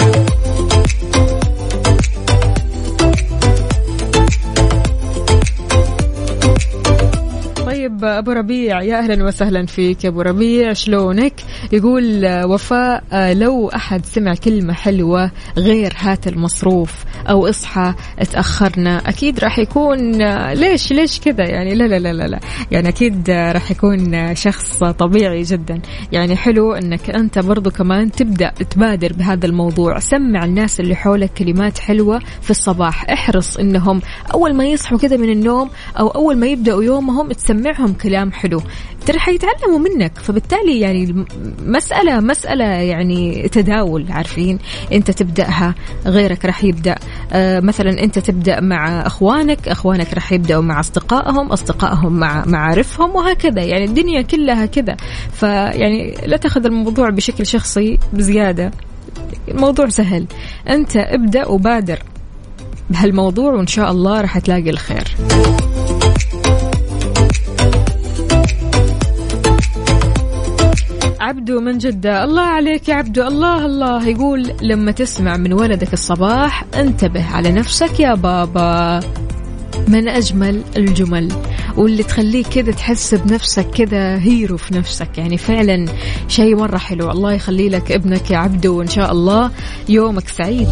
طيب 7.73 8.05
أبو 8.05 8.31
ربيع 8.31 8.81
يا 8.81 8.99
أهلا 8.99 9.25
وسهلا 9.25 9.65
فيك 9.65 10.03
يا 10.03 10.09
أبو 10.09 10.21
ربيع. 10.21 10.73
شلونك؟ 10.73 11.33
يقول 11.71 12.25
وفاء 12.45 13.03
لو 13.33 13.69
أحد 13.69 14.05
سمع 14.05 14.35
كلمة 14.35 14.73
حلوة 14.73 15.31
غير 15.57 15.93
هات 15.97 16.27
المصروف 16.27 16.93
أو 17.29 17.49
اصحى 17.49 17.93
اتأخرنا. 18.19 18.97
أكيد 19.09 19.39
راح 19.39 19.59
يكون 19.59 20.11
ليش 20.53 20.91
ليش 20.91 21.19
كذا؟ 21.19 21.43
يعني 21.49 21.75
لا 21.75 21.83
لا 21.83 21.99
لا 21.99 22.13
لا, 22.13 22.27
لا. 22.27 22.39
يعني 22.71 22.89
أكيد 22.89 23.29
راح 23.29 23.71
يكون 23.71 24.35
شخص 24.35 24.77
طبيعي 24.83 25.41
جدا. 25.41 25.81
يعني 26.11 26.35
حلو 26.35 26.73
إنك 26.73 27.09
أنت 27.09 27.39
برضو 27.39 27.71
كمان 27.71 28.11
تبدأ 28.11 28.49
تبادر 28.49 29.13
بهذا 29.13 29.45
الموضوع. 29.45 29.99
سمع 29.99 30.45
الناس 30.45 30.79
اللي 30.79 30.95
حولك 30.95 31.33
كلمات 31.33 31.79
حلوة 31.79 32.19
في 32.41 32.51
الصباح. 32.51 33.09
احرص 33.09 33.57
إنهم 33.57 34.01
أول 34.33 34.55
ما 34.55 34.65
يصحوا 34.65 34.97
كذا 34.97 35.17
من 35.17 35.29
النوم 35.29 35.69
أو 35.99 36.07
أول 36.07 36.37
ما 36.37 36.47
يبدأوا 36.47 36.83
يومهم 36.83 37.31
تسمعهم 37.63 37.93
كلام 37.93 38.31
حلو. 38.31 38.61
ترى 39.05 39.19
حيتعلموا 39.19 39.79
منك 39.79 40.17
فبالتالي 40.17 40.79
يعني 40.79 41.25
مسألة 41.65 42.19
مسألة 42.19 42.65
يعني 42.65 43.49
تداول 43.49 44.05
عارفين؟ 44.09 44.59
انت 44.93 45.11
تبدأها 45.11 45.75
غيرك 46.05 46.45
راح 46.45 46.63
يبدأ. 46.63 46.95
آه 47.33 47.59
مثلا 47.59 48.03
انت 48.03 48.19
تبدأ 48.19 48.59
مع 48.59 49.07
اخوانك 49.07 49.67
اخوانك 49.67 50.13
راح 50.13 50.31
يبدأوا 50.31 50.63
مع 50.63 50.79
اصدقائهم 50.79 51.51
اصدقائهم 51.51 52.13
مع 52.13 52.45
معارفهم 52.45 53.15
وهكذا. 53.15 53.61
يعني 53.61 53.85
الدنيا 53.85 54.21
كلها 54.21 54.65
كذا. 54.65 54.97
فيعني 55.31 56.15
لا 56.25 56.37
تأخذ 56.37 56.65
الموضوع 56.65 57.09
بشكل 57.09 57.45
شخصي 57.45 57.99
بزيادة. 58.13 58.71
الموضوع 59.47 59.89
سهل. 59.89 60.25
انت 60.69 60.97
ابدأ 60.97 61.47
وبادر 61.47 61.99
بهالموضوع 62.89 63.53
وإن 63.53 63.67
شاء 63.67 63.91
الله 63.91 64.21
راح 64.21 64.39
تلاقي 64.39 64.69
الخير. 64.69 65.03
عبدو 71.23 71.59
من 71.59 71.77
جدة. 71.77 72.23
الله 72.23 72.41
عليك 72.41 72.89
يا 72.89 72.95
عبدو. 72.95 73.27
الله 73.27 73.65
الله. 73.65 74.07
يقول 74.07 74.51
لما 74.61 74.91
تسمع 74.91 75.37
من 75.37 75.53
ولدك 75.53 75.93
الصباح 75.93 76.65
انتبه 76.75 77.25
على 77.25 77.51
نفسك 77.51 77.99
يا 77.99 78.13
بابا. 78.13 78.99
من 79.87 80.07
أجمل 80.07 80.63
الجمل. 80.77 81.31
واللي 81.77 82.03
تخليك 82.03 82.47
كذا 82.47 82.71
تحس 82.71 83.15
بنفسك 83.15 83.69
كذا 83.69 84.19
هيرو 84.19 84.57
في 84.57 84.75
نفسك. 84.75 85.17
يعني 85.17 85.37
فعلا 85.37 85.85
شيء 86.27 86.55
مرة 86.55 86.77
حلو. 86.77 87.11
الله 87.11 87.33
يخلي 87.33 87.69
لك 87.69 87.91
ابنك 87.91 88.31
يا 88.31 88.37
عبدو 88.37 88.79
وإن 88.79 88.87
شاء 88.87 89.11
الله 89.11 89.51
يومك 89.89 90.27
سعيد. 90.27 90.67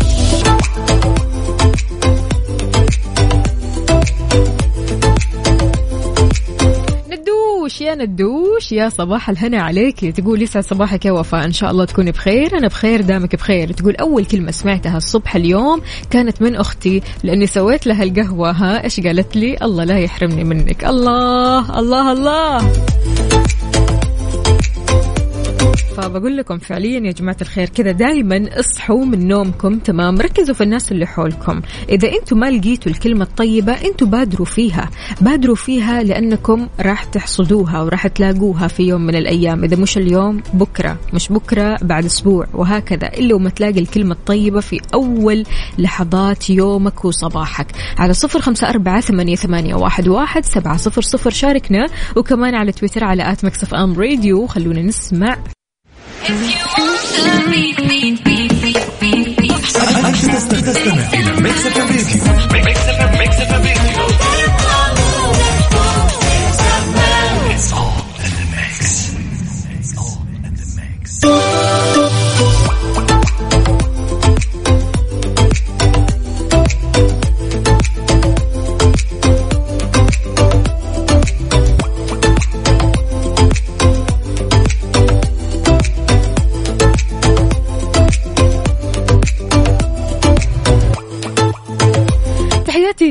ندوش 7.72 7.82
يا 7.82 7.96
ندوش 7.96 8.72
يا 8.72 8.90
صباح 8.90 9.30
الهنا 9.30 9.62
عليك. 9.62 10.06
تقول 10.06 10.42
يسعد 10.42 10.64
صباحك 10.64 11.06
يا 11.06 11.12
وفاء 11.12 11.46
إن 11.46 11.52
شاء 11.52 11.72
الله 11.72 11.86
تكوني 11.86 12.12
بخير. 12.12 12.58
أنا 12.58 12.68
بخير 12.68 13.02
دامك 13.02 13.36
بخير. 13.36 13.72
تقول 13.72 13.96
أول 13.96 14.26
كلمة 14.26 14.52
سمعتها 14.52 14.98
الصبح 14.98 15.36
اليوم 15.36 15.82
كانت 16.10 16.42
من 16.42 16.56
أختي 16.56 17.02
لأني 17.24 17.48
سويت 17.48 17.88
لها 17.88 18.04
القهوة. 18.04 18.52
ها 18.52 18.84
إيش 18.84 19.00
قالت 19.00 19.36
لي؟ 19.36 19.58
الله 19.62 19.84
لا 19.84 20.00
يحرمني 20.00 20.44
منك. 20.44 20.86
الله 20.86 21.80
الله 21.80 22.12
الله. 22.12 22.72
فبقول 25.98 26.38
لكم 26.38 26.58
فعليا 26.58 27.00
يا 27.00 27.12
جماعة 27.12 27.38
الخير 27.42 27.70
كذا 27.70 27.92
دائما 27.92 28.60
اصحوا 28.60 29.06
من 29.06 29.28
نومكم 29.28 29.80
تمام؟ 29.80 30.22
ركزوا 30.22 30.56
في 30.56 30.64
الناس 30.64 30.92
اللي 30.92 31.06
حولكم. 31.06 31.62
إذا 31.90 32.12
أنتم 32.12 32.40
ما 32.40 32.52
لقيتوا 32.52 32.92
الكلمة 32.92 33.24
الطيبة 33.24 33.74
أنتم 33.74 34.10
بادروا 34.10 34.46
فيها. 34.46 34.90
بادروا 35.22 35.56
فيها 35.56 36.04
لأنكم 36.04 36.68
راح 36.80 37.04
تحصدوها 37.04 37.82
وراح 37.82 38.08
تلاقوها 38.08 38.68
في 38.68 38.84
يوم 38.84 39.02
من 39.02 39.16
الأيام. 39.16 39.64
إذا 39.64 39.76
مش 39.76 39.98
اليوم 39.98 40.42
بكرة. 40.54 40.98
مش 41.14 41.30
بكرة 41.30 41.78
بعد 41.82 42.06
أسبوع. 42.06 42.48
وهكذا. 42.54 43.08
إلا 43.08 43.36
وما 43.36 43.50
تلاقي 43.50 43.80
الكلمة 43.80 44.12
الطيبة 44.14 44.60
في 44.60 44.82
أول 44.94 45.44
لحظات 45.78 46.50
يومك 46.50 47.06
وصباحك. 47.06 47.68
على 47.98 48.14
صفر 48.14 48.42
خمسة 48.42 48.70
أربعة 48.70 49.02
ثمانية, 49.02 49.36
ثمانية 49.36 49.76
واحد, 49.76 50.08
واحد 50.08 50.46
سبعة 50.46 50.78
صفر 50.78 51.02
صفر. 51.02 51.30
شاركنا. 51.30 51.86
وكمان 52.16 52.56
على 52.56 52.72
تويتر 52.72 53.04
على 53.04 53.32
at 53.32 53.46
Mix 53.46 53.74
FM 53.74 53.94
Radio. 54.00 54.48
خلونا 54.48 54.82
نسمع. 54.82 55.38
أنت 60.06 60.54
تستمع 60.54 61.14
إلى 61.14 61.42
Mix 61.42 61.66
FM 61.66 61.88
Radio 61.88 63.18
Mix 63.18 63.36
FM 63.36 63.62
Radio 63.62 64.08
It's 67.54 67.72
all 67.74 67.96
in 68.26 68.32
the 68.38 68.46
mix. 68.56 69.14
It's 69.80 69.98
all 69.98 70.18
in 70.36 70.54
the 70.54 70.66
mix. 70.78 72.11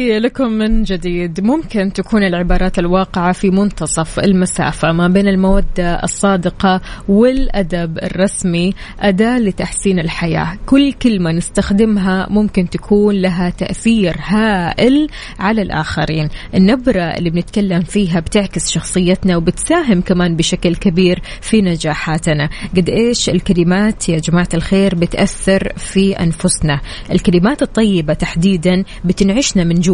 تحياتي 0.00 0.18
لكم 0.18 0.52
من 0.52 0.82
جديد. 0.82 1.40
ممكن 1.40 1.92
تكون 1.92 2.22
العبارات 2.22 2.78
الواقعة 2.78 3.32
في 3.32 3.50
منتصف 3.50 4.18
المسافة 4.18 4.92
ما 4.92 5.08
بين 5.08 5.28
المودة 5.28 5.94
الصادقة 5.94 6.80
والأدب 7.08 7.98
الرسمي 7.98 8.74
أداة 9.00 9.38
لتحسين 9.38 9.98
الحياة. 9.98 10.58
كل 10.66 10.92
كلمة 10.92 11.32
نستخدمها 11.32 12.26
ممكن 12.30 12.70
تكون 12.70 13.14
لها 13.14 13.50
تأثير 13.50 14.16
هائل 14.18 15.08
على 15.38 15.62
الآخرين. 15.62 16.28
النبرة 16.54 17.02
اللي 17.02 17.30
بنتكلم 17.30 17.80
فيها 17.80 18.20
بتعكس 18.20 18.70
شخصيتنا 18.70 19.36
وبتساهم 19.36 20.00
كمان 20.00 20.36
بشكل 20.36 20.74
كبير 20.76 21.22
في 21.40 21.62
نجاحاتنا. 21.62 22.48
قد 22.76 22.88
إيش 22.88 23.28
الكلمات 23.28 24.08
يا 24.08 24.18
جماعة 24.18 24.48
الخير 24.54 24.94
بتأثر 24.94 25.72
في 25.76 26.12
أنفسنا؟ 26.12 26.80
الكلمات 27.12 27.62
الطيبة 27.62 28.14
تحديدا 28.14 28.84
بتنعشنا 29.04 29.64
من 29.64 29.74
جوا 29.74 29.89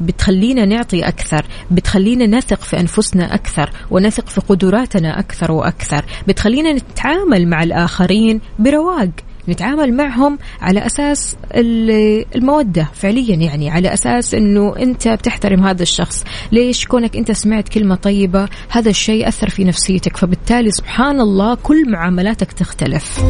بتخلينا 0.00 0.64
نعطي 0.64 1.08
أكثر 1.08 1.44
بتخلينا 1.70 2.26
نثق 2.26 2.60
في 2.62 2.80
أنفسنا 2.80 3.34
أكثر 3.34 3.70
ونثق 3.90 4.28
في 4.28 4.40
قدراتنا 4.40 5.18
أكثر 5.18 5.52
وأكثر. 5.52 6.04
بتخلينا 6.28 6.72
نتعامل 6.72 7.48
مع 7.48 7.62
الآخرين 7.62 8.40
برواق 8.58 9.08
نتعامل 9.48 9.94
معهم 9.96 10.38
على 10.60 10.86
أساس 10.86 11.36
ال- 11.54 12.24
المودة 12.36 12.88
فعليا 12.94 13.34
يعني 13.36 13.70
على 13.70 13.92
أساس 13.94 14.34
إنه 14.34 14.76
أنت 14.76 15.08
بتحترم 15.08 15.66
هذا 15.66 15.82
الشخص. 15.82 16.24
ليش؟ 16.52 16.86
كونك 16.86 17.16
أنت 17.16 17.32
سمعت 17.32 17.68
كلمة 17.68 17.94
طيبة 17.94 18.48
هذا 18.68 18.90
الشيء 18.90 19.28
أثر 19.28 19.48
في 19.50 19.64
نفسيتك 19.64 20.16
فبالتالي 20.16 20.70
سبحان 20.70 21.20
الله 21.20 21.54
كل 21.54 21.90
معاملاتك 21.90 22.52
تختلف. 22.52 23.20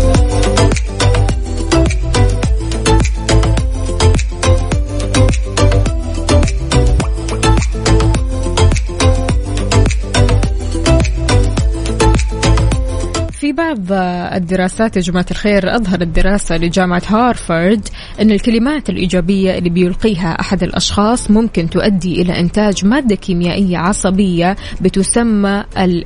في 13.50 13.56
بعض 13.56 13.78
الدراسات 14.36 14.96
يا 14.96 15.00
جماعة 15.02 15.26
الخير. 15.30 15.76
أظهرت 15.76 16.02
دراسة 16.08 16.56
لجامعة 16.56 17.02
هارفارد 17.06 17.88
أن 18.20 18.30
الكلمات 18.30 18.90
الإيجابية 18.90 19.58
اللي 19.58 19.70
بيلقيها 19.70 20.40
أحد 20.40 20.62
الأشخاص 20.62 21.30
ممكن 21.30 21.70
تؤدي 21.70 22.22
إلى 22.22 22.40
إنتاج 22.40 22.84
مادة 22.84 23.14
كيميائية 23.14 23.78
عصبية 23.78 24.56
بتسمى 24.80 25.64
ال 25.78 26.04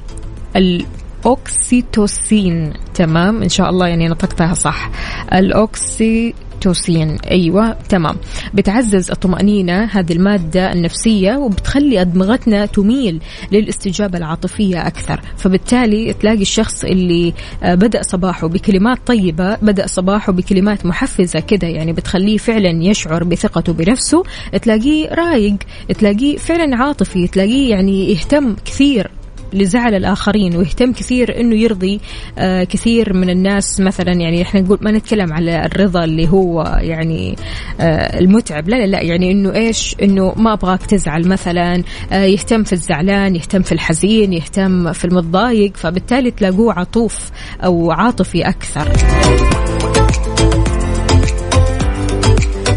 ال 0.57 0.85
الأوكسيتوسين. 1.25 2.73
تمام؟ 2.95 3.43
إن 3.43 3.49
شاء 3.49 3.71
الله 3.71 3.87
يعني 3.87 4.09
نطقتها 4.09 4.55
صح. 4.55 4.91
الأوكسي 5.33 6.35
توسين 6.61 7.17
أيوه 7.31 7.77
تمام. 7.89 8.17
بتعزز 8.55 9.11
الطمأنينة 9.11 9.85
هذه 9.85 10.13
المادة 10.13 10.73
النفسية 10.73 11.37
وبتخلي 11.37 12.01
أدمغتنا 12.01 12.67
تميل 12.67 13.21
للاستجابة 13.53 14.19
العاطفية 14.19 14.87
أكثر. 14.87 15.21
فبالتالي 15.37 16.13
تلاقي 16.13 16.43
الشخص 16.43 16.85
اللي 16.85 17.35
آه، 17.63 17.75
بدأ 17.75 18.03
صباحه 18.03 18.47
بكلمات 18.49 18.99
طيبة 19.07 19.55
بدأ 19.55 19.87
صباحه 19.87 20.33
بكلمات 20.33 20.87
محفزة 20.87 21.41
كده 21.41 21.69
يعني 21.69 21.93
بتخليه 21.93 22.37
فعلا 22.39 22.85
يشعر 22.85 23.25
بثقته 23.25 23.73
بنفسه 23.73 24.23
تلاقيه 24.63 25.15
رايق 25.15 25.57
تلاقيه 25.99 26.37
فعلا 26.37 26.77
عاطفي 26.77 27.27
تلاقيه 27.27 27.71
يعني 27.71 28.13
يهتم 28.13 28.57
كثير 28.65 29.11
لزعل 29.55 29.95
الآخرين 29.95 30.57
ويهتم 30.57 30.93
كثير 30.93 31.41
إنه 31.41 31.57
يرضي 31.57 32.01
آه 32.39 32.65
كثير 32.65 33.13
من 33.13 33.31
الناس 33.31 33.81
مثلا 33.81 34.13
يعني 34.13 34.43
إحنا 34.43 34.61
نقول 34.61 34.79
ما 34.81 34.91
نتكلم 34.91 35.33
على 35.33 35.65
الرضا 35.67 36.05
اللي 36.05 36.29
هو 36.29 36.79
يعني 36.81 37.37
آه 37.81 38.19
المتعب 38.19 38.69
لا 38.69 38.77
لا 38.77 38.87
لا 38.87 39.03
يعني 39.03 39.31
إنه 39.33 39.55
إيش؟ 39.55 39.97
إنه 40.03 40.33
ما 40.37 40.53
أبغاك 40.53 40.87
تزعل 40.87 41.29
مثلا 41.29 41.83
آه 42.13 42.25
يهتم 42.25 42.65
في 42.65 42.73
الزعلان 42.73 43.37
يهتم 43.37 43.63
في 43.63 43.73
الحزين 43.73 44.33
يهتم 44.33 44.93
في 44.93 45.05
المتضايق 45.05 45.77
فبالتالي 45.77 46.31
تلاقوه 46.31 46.73
عطوف 46.73 47.31
أو 47.65 47.91
عاطفي 47.91 48.49
أكثر. 48.49 48.89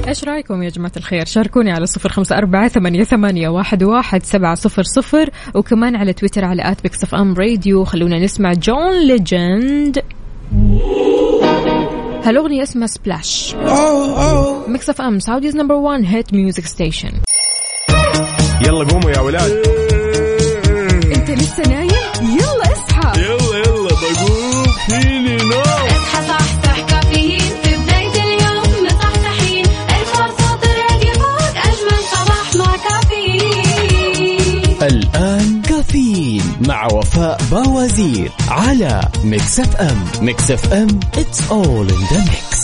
إيش 0.07 0.23
رأيكم 0.23 0.63
يا 0.63 0.69
جماعة 0.69 0.91
الخير؟ 0.97 1.25
شاركوني 1.25 1.71
على 1.71 1.85
صفر 1.85 2.09
خمسة 2.09 2.37
أربعة 2.37 2.67
ثمانيه, 2.67 3.03
ثمانية 3.03 3.49
واحد, 3.49 3.83
واحد 3.83 4.23
سبعة 4.23 4.55
صفر 4.55 4.83
صفر 4.83 5.29
وكمان 5.55 5.95
على 5.95 6.13
تويتر 6.13 6.45
على 6.45 6.71
at 6.71 6.77
Mix 6.83 7.03
FM 7.03 7.33
Radio 7.33 7.83
خلونا 7.83 8.19
نسمع 8.19 8.53
John 8.53 9.07
Legend 9.07 10.03
هالاغنيه 12.23 12.63
اسمها 12.63 12.87
Splash 12.87 13.55
Mix 14.67 14.89
FM 14.89 15.19
Saudi's 15.19 15.55
number 15.55 15.75
1 15.75 16.03
hit 16.05 16.33
music 16.33 16.65
station 16.65 17.11
يلا 18.65 18.83
قوموا 18.83 19.11
يا 19.11 19.19
ولاد. 19.19 19.51
أنت 21.15 21.31
لسه 21.31 21.63
نايم؟ 21.69 21.86
مع 36.61 36.87
وفاء 36.93 37.41
باوزير 37.51 38.31
على 38.49 39.01
Mix 39.23 39.59
FM 39.59 40.05
Mix 40.21 40.51
FM 40.51 40.87
it's 41.13 41.39
all 41.49 41.91
in 41.91 42.01
the 42.13 42.31
mix. 42.31 42.57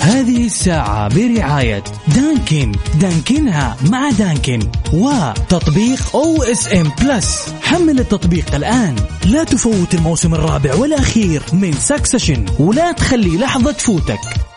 هذه 0.00 0.46
الساعة 0.46 1.08
برعاية 1.08 1.84
Dunkin'. 2.08 2.72
دانكنها 2.94 3.76
مع 3.90 4.10
Dunkin'. 4.10 4.60
وتطبيق 4.92 6.16
OSN 6.16 6.92
Plus 7.00 7.54
حمل 7.62 8.00
التطبيق 8.00 8.54
الآن. 8.54 8.96
لا 9.24 9.44
تفوت 9.44 9.94
الموسم 9.94 10.34
الرابع 10.34 10.74
والأخير 10.74 11.42
من 11.52 11.72
Succession 11.72 12.46
ولا 12.58 12.92
تخلي 12.92 13.36
لحظة 13.36 13.72
تفوتك. 13.72 14.47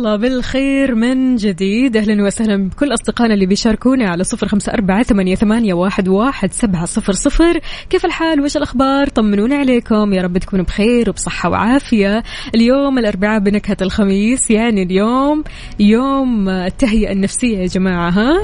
الله 0.00 0.16
بالخير 0.16 0.94
من 0.94 1.36
جديد. 1.36 1.96
أهلا 1.96 2.24
وسهلا 2.24 2.68
بكل 2.68 2.94
أصدقائنا 2.94 3.34
اللي 3.34 3.46
بيشاركونا 3.46 4.10
على 4.10 4.24
صفر 4.24 4.48
خمسة 4.48 4.72
أربعة 4.72 5.02
ثمانية, 5.02 5.74
واحد, 5.74 6.52
سبعة 6.52 6.84
صفر 6.84 7.12
صفر. 7.12 7.60
كيف 7.90 8.04
الحال؟ 8.04 8.40
وش 8.40 8.56
الأخبار؟ 8.56 9.06
طمنونا 9.06 9.56
عليكم. 9.56 10.12
يا 10.12 10.22
رب 10.22 10.38
تكونوا 10.38 10.64
بخير 10.64 11.10
وبصحة 11.10 11.50
وعافية. 11.50 12.22
اليوم 12.54 12.98
الأربعاء 12.98 13.40
بنكهة 13.40 13.76
الخميس 13.82 14.50
يعني 14.50 14.82
اليوم 14.82 15.44
يوم 15.80 16.48
التهيئة 16.48 17.12
النفسية 17.12 17.58
يا 17.58 17.66
جماعة 17.66 18.10
ها؟ 18.10 18.40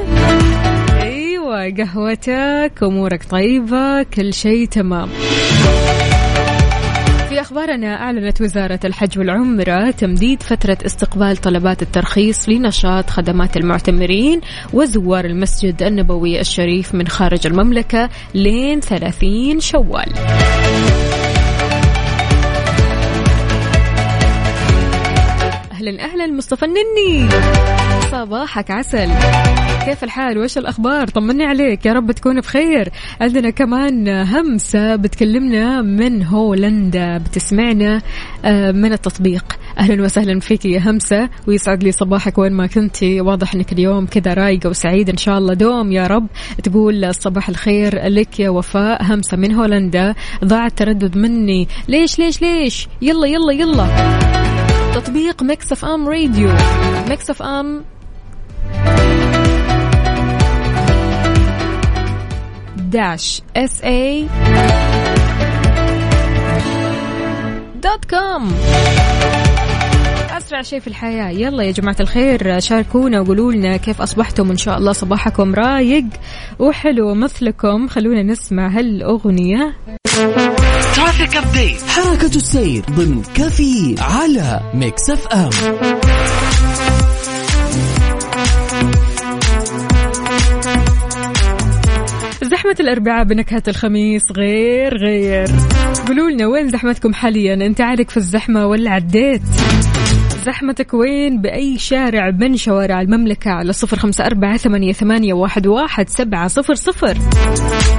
أيوه 1.02 1.74
قهوتك 1.78 2.72
أمورك 2.82 3.24
طيبة 3.30 4.02
كل 4.02 4.34
شيء 4.34 4.66
تمام. 4.66 5.08
في 7.36 7.42
أخبارنا 7.42 7.94
أعلنت 7.94 8.40
وزارة 8.40 8.80
الحج 8.84 9.18
والعمرة 9.18 9.90
تمديد 9.90 10.42
فترة 10.42 10.78
استقبال 10.86 11.36
طلبات 11.36 11.82
الترخيص 11.82 12.48
لنشاط 12.48 13.10
خدمات 13.10 13.56
المعتمرين 13.56 14.40
وزوار 14.72 15.24
المسجد 15.24 15.82
النبوي 15.82 16.40
الشريف 16.40 16.94
من 16.94 17.08
خارج 17.08 17.46
المملكة 17.46 18.08
لين 18.34 18.80
30 18.80 19.60
شوال. 19.60 20.12
أهلا 25.72 26.04
أهلا 26.04 26.26
مصطفى 26.26 26.64
النني. 26.64 27.28
صباحك 28.10 28.70
عسل. 28.70 29.08
كيف 29.86 30.04
الحال؟ 30.04 30.38
وش 30.38 30.58
الأخبار؟ 30.58 31.08
طمني 31.08 31.44
عليك 31.44 31.86
يا 31.86 31.92
رب 31.92 32.12
تكون 32.12 32.40
بخير. 32.40 32.88
عندنا 33.20 33.50
كمان 33.50 34.08
همسة 34.08 34.96
بتكلمنا 34.96 35.82
من 35.82 36.22
هولندا 36.22 37.18
بتسمعنا 37.18 38.02
آه، 38.44 38.72
من 38.72 38.92
التطبيق. 38.92 39.44
أهلا 39.78 40.02
وسهلا 40.02 40.40
فيك 40.40 40.64
يا 40.64 40.80
همسة 40.90 41.28
ويسعد 41.46 41.84
لي 41.84 41.92
صباحك 41.92 42.38
وين 42.38 42.52
ما 42.52 42.66
كنتي 42.66 43.20
واضح 43.20 43.54
إنك 43.54 43.72
اليوم 43.72 44.06
كذا 44.06 44.34
رايقه 44.34 44.70
وسعيده 44.70 45.12
إن 45.12 45.16
شاء 45.16 45.38
الله. 45.38 45.54
دوم 45.54 45.92
يا 45.92 46.06
رب 46.06 46.26
تقول 46.62 47.14
صباح 47.14 47.48
الخير 47.48 48.08
لك 48.08 48.40
يا 48.40 48.50
وفاء. 48.50 49.02
همسة 49.02 49.36
من 49.36 49.52
هولندا 49.52 50.14
ضاع 50.44 50.66
التردد 50.66 51.18
مني. 51.18 51.68
ليش 51.88 52.18
ليش 52.18 52.42
ليش؟ 52.42 52.88
يلا 53.02 53.26
يلا 53.26 53.52
يلا. 53.52 53.86
تطبيق 54.94 55.42
Mix 55.42 55.72
FM 55.72 56.08
Radio. 56.08 56.52
Mix 57.08 57.30
FM 57.30 57.82
داش 62.96 63.42
أسرع 70.36 70.62
شيء 70.62 70.80
في 70.80 70.86
الحياة. 70.86 71.30
يلا 71.30 71.62
يا 71.62 71.70
جماعة 71.70 71.96
الخير 72.00 72.60
شاركونا 72.60 73.20
وقولوا 73.20 73.52
لنا 73.52 73.76
كيف 73.76 74.02
أصبحتم 74.02 74.50
إن 74.50 74.56
شاء 74.56 74.78
الله 74.78 74.92
صباحكم 74.92 75.54
رايق 75.54 76.04
وحلو 76.58 77.14
مثلكم. 77.14 77.88
خلونا 77.88 78.22
نسمع 78.22 78.68
هالأغنية. 78.68 79.76
traffic 80.96 81.36
update 81.36 81.82
حركة 81.82 82.36
السير 82.36 82.84
ضمن 82.90 83.22
كافيين 83.34 83.96
على 83.98 84.60
ميكس 84.74 85.10
أف 85.10 85.34
أم. 85.34 85.50
زحمة 92.46 92.76
الأربعاء 92.80 93.24
بنكهة 93.24 93.62
الخميس 93.68 94.22
غير 94.36 94.96
غير. 94.96 95.46
قولوا 96.08 96.30
لنا 96.30 96.46
وين 96.46 96.68
زحمتكم 96.68 97.12
حاليا؟ 97.12 97.54
أنت 97.54 97.80
عارك 97.80 98.10
في 98.10 98.16
الزحمة 98.16 98.66
ولا 98.66 98.90
عديت 98.90 99.42
زحمتك 100.46 100.94
وين 100.94 101.40
بأي 101.40 101.78
شارع 101.78 102.30
من 102.30 102.56
شوارع 102.56 103.00
المملكة 103.00 103.50
على 103.50 103.72
صفر 103.72 103.96
خمسة 103.96 104.26
أربعة 104.26 104.56
ثمانية, 104.56 105.32
واحد, 105.32 106.08
سبعة 106.08 106.48
صفر 106.48 106.74
صفر. 106.74 107.18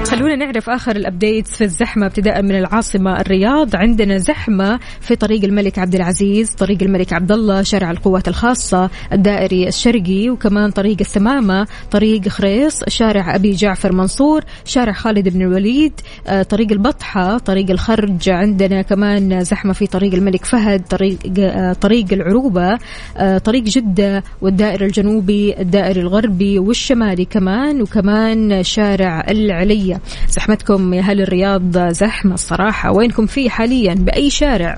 خلونا 0.05 0.35
نعرف 0.35 0.69
آخر 0.69 0.95
الأبديتس 0.95 1.55
في 1.55 1.63
الزحمة 1.63 2.05
ابتداء 2.05 2.41
من 2.41 2.55
العاصمة 2.55 3.21
الرياض. 3.21 3.75
عندنا 3.75 4.17
زحمة 4.17 4.79
في 5.01 5.15
طريق 5.15 5.43
الملك 5.43 5.79
عبد 5.79 5.95
العزيز 5.95 6.51
طريق 6.51 6.83
الملك 6.83 7.13
عبد 7.13 7.31
الله 7.31 7.61
شارع 7.61 7.91
القوات 7.91 8.27
الخاصة 8.27 8.89
الدائري 9.13 9.67
الشرقي 9.67 10.29
وكمان 10.29 10.71
طريق 10.71 10.97
السمامة 10.99 11.67
طريق 11.91 12.27
خريص 12.27 12.83
شارع 12.87 13.35
أبي 13.35 13.51
جعفر 13.51 13.95
منصور 13.95 14.43
شارع 14.65 14.93
خالد 14.93 15.29
بن 15.29 15.41
الوليد 15.41 15.93
آه، 16.27 16.43
طريق 16.43 16.71
البطحة 16.71 17.37
طريق 17.37 17.69
الخرج. 17.69 18.29
عندنا 18.29 18.81
كمان 18.81 19.43
زحمة 19.43 19.73
في 19.73 19.87
طريق 19.87 20.13
الملك 20.13 20.45
فهد 20.45 20.81
طريق 20.87 21.17
آه، 21.39 21.73
طريق 21.73 22.05
العروبة 22.37 22.77
آه، 23.17 23.37
طريق 23.37 23.63
جدة 23.63 24.23
والدائري 24.41 24.85
الجنوبي 24.85 25.55
الدائري 25.59 26.01
الغربي 26.01 26.59
والشمالي 26.59 27.25
كمان 27.25 27.81
وكمان 27.81 28.63
شارع 28.63 29.25
العلية 29.29 30.01
زحمتكم 30.29 30.93
يا 30.93 30.99
أهل 30.99 31.21
الرياض 31.21 31.77
زحمة 31.77 32.33
الصراحة. 32.33 32.91
وينكم 32.91 33.25
فيه 33.25 33.49
حاليا 33.49 33.93
بأي 33.93 34.29
شارع؟ 34.29 34.77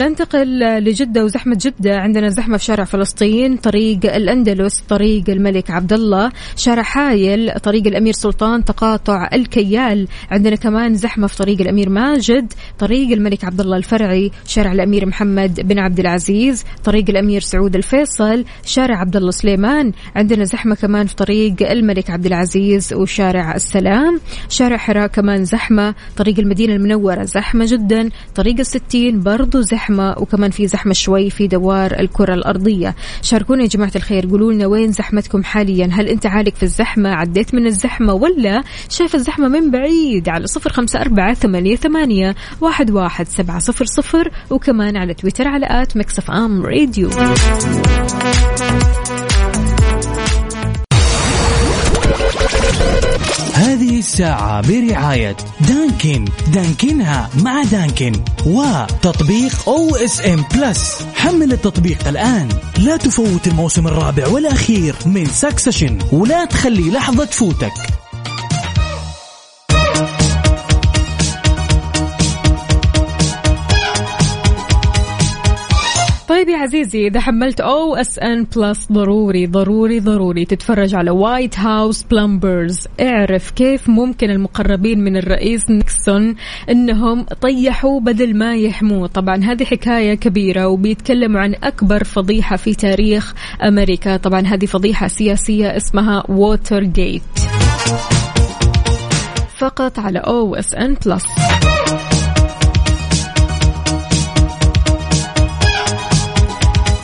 ننتقل 0.00 0.58
لجدة 0.84 1.24
وزحمة 1.24 1.58
جدة. 1.60 1.96
عندنا 1.96 2.28
زحمة 2.28 2.56
في 2.56 2.64
شارع 2.64 2.84
فلسطين 2.84 3.56
طريق 3.56 4.14
الأندلس 4.14 4.80
طريق 4.88 5.30
الملك 5.30 5.70
عبد 5.70 5.92
الله 5.92 6.32
شارع 6.56 6.82
حايل 6.82 7.60
طريق 7.60 7.86
الأمير 7.86 8.12
سلطان 8.12 8.64
تقاطع 8.64 9.28
الكيال. 9.32 10.08
عندنا 10.30 10.56
كمان 10.56 10.94
زحمة 10.94 11.26
في 11.26 11.36
طريق 11.36 11.60
الأمير 11.60 11.88
ماجد 11.88 12.52
طريق 12.78 13.10
الملك 13.10 13.44
عبد 13.44 13.60
الله 13.60 13.76
الفرعي 13.76 14.30
شارع 14.46 14.72
الأمير 14.72 15.06
محمد 15.06 15.60
بن 15.68 15.78
عبد 15.78 16.00
العزيز 16.00 16.64
طريق 16.84 17.10
الأمير 17.10 17.40
سعود 17.40 17.76
الفيصل 17.76 18.44
شارع 18.64 19.00
عبد 19.00 19.16
الله 19.16 19.30
سليمان. 19.30 19.92
عندنا 20.16 20.44
زحمة 20.44 20.74
كمان 20.74 21.06
في 21.06 21.16
طريق 21.16 21.70
الملك 21.70 22.10
عبد 22.10 22.26
العزيز 22.26 22.92
وشارع 22.94 23.54
السلام. 23.54 24.20
شارع 24.48 24.76
حراء 24.76 25.06
كمان 25.06 25.44
زحمة 25.44 25.94
طريق 26.16 26.38
المدينة 26.38 26.72
المنورة 26.72 27.24
زحمة 27.24 27.66
جدا 27.68 28.08
طريق 28.34 28.58
الستين 28.58 29.20
برضو 29.20 29.60
زحمة. 29.60 29.89
وكمان 29.98 30.50
في 30.50 30.66
زحمة 30.66 30.92
شوي 30.92 31.30
في 31.30 31.46
دوار 31.46 32.00
الكرة 32.00 32.34
الأرضية. 32.34 32.94
شاركونا 33.22 33.62
يا 33.62 33.68
جماعة 33.68 33.92
الخير 33.96 34.26
قولوا 34.26 34.52
لنا 34.52 34.66
وين 34.66 34.92
زحمتكم 34.92 35.42
حاليا؟ 35.42 35.88
هل 35.92 36.08
أنت 36.08 36.26
عالق 36.26 36.54
في 36.54 36.62
الزحمة؟ 36.62 37.10
عديت 37.10 37.54
من 37.54 37.66
الزحمة 37.66 38.14
ولا 38.14 38.62
شايف 38.88 39.14
الزحمة 39.14 39.48
من 39.48 39.70
بعيد؟ 39.70 40.28
على 40.28 40.46
صفر 40.46 40.72
خمسة 40.72 41.00
أربعة 41.00 41.34
ثمانية, 41.34 41.76
ثمانية 41.76 42.34
واحد, 42.60 42.90
واحد 42.90 43.28
سبعة 43.28 43.58
صفر 43.58 43.84
صفر 43.84 44.30
وكمان 44.50 44.96
على 44.96 45.14
تويتر 45.14 45.48
على 45.48 45.66
at 45.70 45.96
ميكس 45.96 46.19
أف 46.19 46.30
أم 46.30 46.66
راديو. 46.66 47.10
هذه 53.54 53.98
الساعة 53.98 54.68
برعاية 54.68 55.36
دانكن. 55.68 56.24
دانكنها 56.52 57.30
مع 57.42 57.62
دانكن. 57.62 58.12
وتطبيق 58.46 59.68
أو 59.68 59.96
اس 59.96 60.20
ان 60.26 60.44
بلس 60.54 61.06
حمل 61.14 61.52
التطبيق 61.52 62.08
الآن. 62.08 62.48
لا 62.78 62.96
تفوت 62.96 63.46
الموسم 63.46 63.86
الرابع 63.86 64.28
والأخير 64.28 64.96
من 65.06 65.26
سكسشن 65.26 65.98
ولا 66.12 66.44
تخلي 66.44 66.90
لحظة 66.90 67.24
تفوتك. 67.24 67.72
طيب 76.40 76.48
يا 76.48 76.58
عزيزي 76.58 77.06
إذا 77.06 77.20
حملت 77.20 77.60
أو 77.60 77.96
اس 77.96 78.18
ان 78.18 78.44
بلس 78.56 78.92
ضروري 78.92 79.46
ضروري 79.46 80.00
ضروري 80.00 80.44
تتفرج 80.44 80.94
على 80.94 81.10
وايت 81.10 81.58
هاوس 81.58 82.02
بلمبرز 82.02 82.86
اعرف 83.00 83.50
كيف 83.50 83.88
ممكن 83.88 84.30
المقربين 84.30 85.04
من 85.04 85.16
الرئيس 85.16 85.70
نيكسون 85.70 86.34
إنهم 86.70 87.22
طيحوا 87.22 88.00
بدل 88.00 88.36
ما 88.36 88.56
يحموه. 88.56 89.06
طبعا 89.06 89.36
هذه 89.36 89.64
حكاية 89.64 90.14
كبيرة 90.14 90.66
وبيتكلموا 90.66 91.40
عن 91.40 91.54
أكبر 91.54 92.04
فضيحة 92.04 92.56
في 92.56 92.74
تاريخ 92.74 93.34
أمريكا. 93.62 94.16
طبعا 94.16 94.40
هذه 94.40 94.66
فضيحة 94.66 95.08
سياسية 95.08 95.76
اسمها 95.76 96.24
ووتر 96.28 96.84
جيت 96.84 97.22
فقط 99.56 99.98
على 99.98 100.18
أو 100.18 100.54
اس 100.54 100.74
ان 100.74 100.96
بلس 101.06 101.24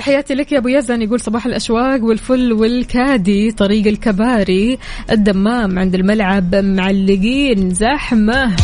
تحياتي 0.06 0.34
لك 0.34 0.52
يا 0.52 0.58
أبو 0.58 0.68
يزن. 0.68 1.02
يقول 1.02 1.20
صباح 1.20 1.46
الأشواق 1.46 2.04
والفل 2.04 2.52
والكادي 2.52 3.52
طريق 3.52 3.86
الكباري 3.86 4.78
الدمام 5.10 5.78
عند 5.78 5.94
الملعب 5.94 6.54
معلقين 6.54 7.74
زحمة. 7.74 8.56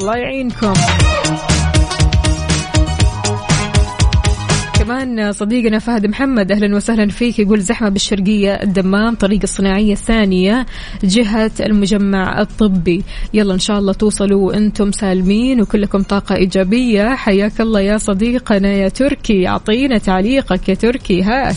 الله 0.00 0.16
يعينكم. 0.16 0.74
كمان 4.88 5.32
صديقنا 5.32 5.78
فهد 5.78 6.06
محمد 6.06 6.52
أهلا 6.52 6.76
وسهلا 6.76 7.08
فيك. 7.08 7.38
يقول 7.38 7.60
زحمة 7.60 7.88
بالشرقية 7.88 8.54
الدمام 8.54 9.14
طريق 9.14 9.40
الصناعية 9.42 9.92
الثانية 9.92 10.66
جهة 11.04 11.50
المجمع 11.60 12.40
الطبي. 12.40 13.02
يلا 13.34 13.54
إن 13.54 13.58
شاء 13.58 13.78
الله 13.78 13.92
توصلوا 13.92 14.46
وأنتم 14.46 14.92
سالمين 14.92 15.60
وكلكم 15.60 16.02
طاقة 16.02 16.34
إيجابية. 16.34 17.14
حياك 17.14 17.60
الله 17.60 17.80
يا 17.80 17.98
صديقنا 17.98 18.72
يا 18.72 18.88
تركي. 18.88 19.48
أعطينا 19.48 19.98
تعليقك 19.98 20.68
يا 20.68 20.74
تركي. 20.74 21.22
هات 21.22 21.56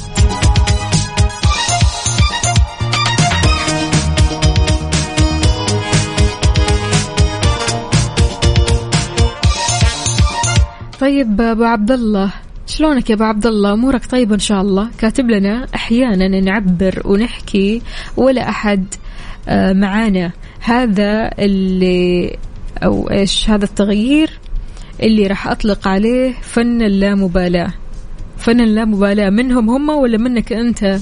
طيب 10.99 11.41
أبو 11.41 11.63
عبد 11.63 11.91
الله. 11.91 12.31
شلونك 12.77 13.09
يا 13.09 13.15
أبو 13.15 13.23
عبد 13.23 13.45
الله 13.45 13.73
أمورك 13.73 14.05
طيبة 14.05 14.35
إن 14.35 14.39
شاء 14.39 14.61
الله. 14.61 14.89
كاتب 14.97 15.29
لنا 15.29 15.67
أحيانا 15.75 16.27
نعبر 16.27 17.01
ونحكي 17.05 17.81
ولا 18.17 18.49
أحد 18.49 18.85
آه، 19.47 19.73
معانا. 19.73 20.31
هذا 20.59 21.31
اللي 21.39 22.37
أو 22.83 23.09
إيش 23.09 23.49
هذا 23.49 23.65
التغيير 23.65 24.29
اللي 25.03 25.27
راح 25.27 25.47
أطلق 25.47 25.87
عليه 25.87 26.33
فن 26.41 26.81
اللامبالاة. 26.81 27.73
فن 28.37 28.61
اللامبالاة 28.61 29.29
منهم 29.29 29.69
هم 29.69 29.89
ولا 29.89 30.17
منك 30.17 30.53
أنت؟ 30.53 30.99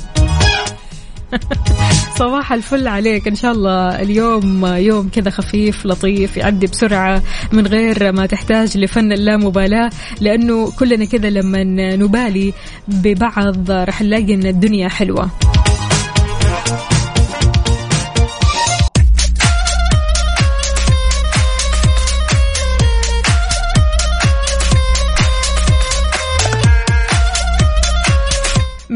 صباح 2.19 2.53
الفل 2.53 2.87
عليك. 2.87 3.27
إن 3.27 3.35
شاء 3.35 3.51
الله 3.51 4.01
اليوم 4.01 4.65
يوم 4.65 5.09
كذا 5.09 5.29
خفيف 5.29 5.85
لطيف 5.85 6.37
يعدي 6.37 6.67
بسرعة 6.67 7.23
من 7.51 7.67
غير 7.67 8.11
ما 8.11 8.25
تحتاج 8.25 8.77
لفن 8.77 9.11
اللامبالاة 9.11 9.89
لأنه 10.21 10.71
كلنا 10.71 11.05
كذا 11.05 11.29
لما 11.29 11.63
نبالي 11.95 12.53
ببعض 12.87 13.71
راح 13.71 14.01
نلاقي 14.01 14.33
إن 14.33 14.45
الدنيا 14.45 14.89
حلوة. 14.89 15.29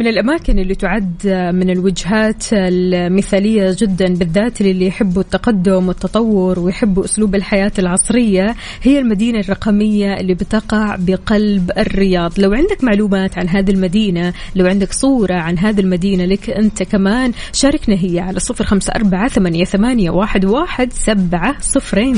من 0.04 0.10
الأماكن 0.10 0.60
اللي 0.60 0.76
تعد 0.76 1.28
من 1.54 1.70
الوجهات 1.70 2.44
المثالية 2.54 3.76
جدا 3.80 4.13
بالذات 4.13 4.62
للي 4.62 4.88
يحبوا 4.88 5.22
التقدم 5.22 5.88
والتطور 5.88 6.60
ويحبوا 6.60 7.06
أسلوب 7.06 7.36
الحياة 7.36 7.72
العصرية 7.80 8.56
هي 8.82 9.00
المدينة 9.00 9.39
الرقمية 9.39 10.13
اللي 10.13 10.34
بتقع 10.34 10.96
بقلب 11.00 11.72
الرياض. 11.78 12.39
لو 12.39 12.54
عندك 12.54 12.84
معلومات 12.84 13.38
عن 13.38 13.50
هذه 13.50 13.72
المدينة 13.72 14.34
لو 14.56 14.66
عندك 14.66 14.94
صورة 14.94 15.36
عن 15.36 15.58
هذه 15.58 15.80
المدينة 15.80 16.26
لك 16.26 16.50
أنت 16.50 16.84
كمان 16.84 17.32
شاركنا 17.54 17.96
هي 17.96 18.20
على 18.20 18.39
صفر 18.39 18.63
خمسة 18.63 18.94
أربعة 18.96 19.28
ثمانية, 19.28 20.10
واحد 20.46 20.94
سبعة 20.94 21.56
صفرين. 21.62 22.16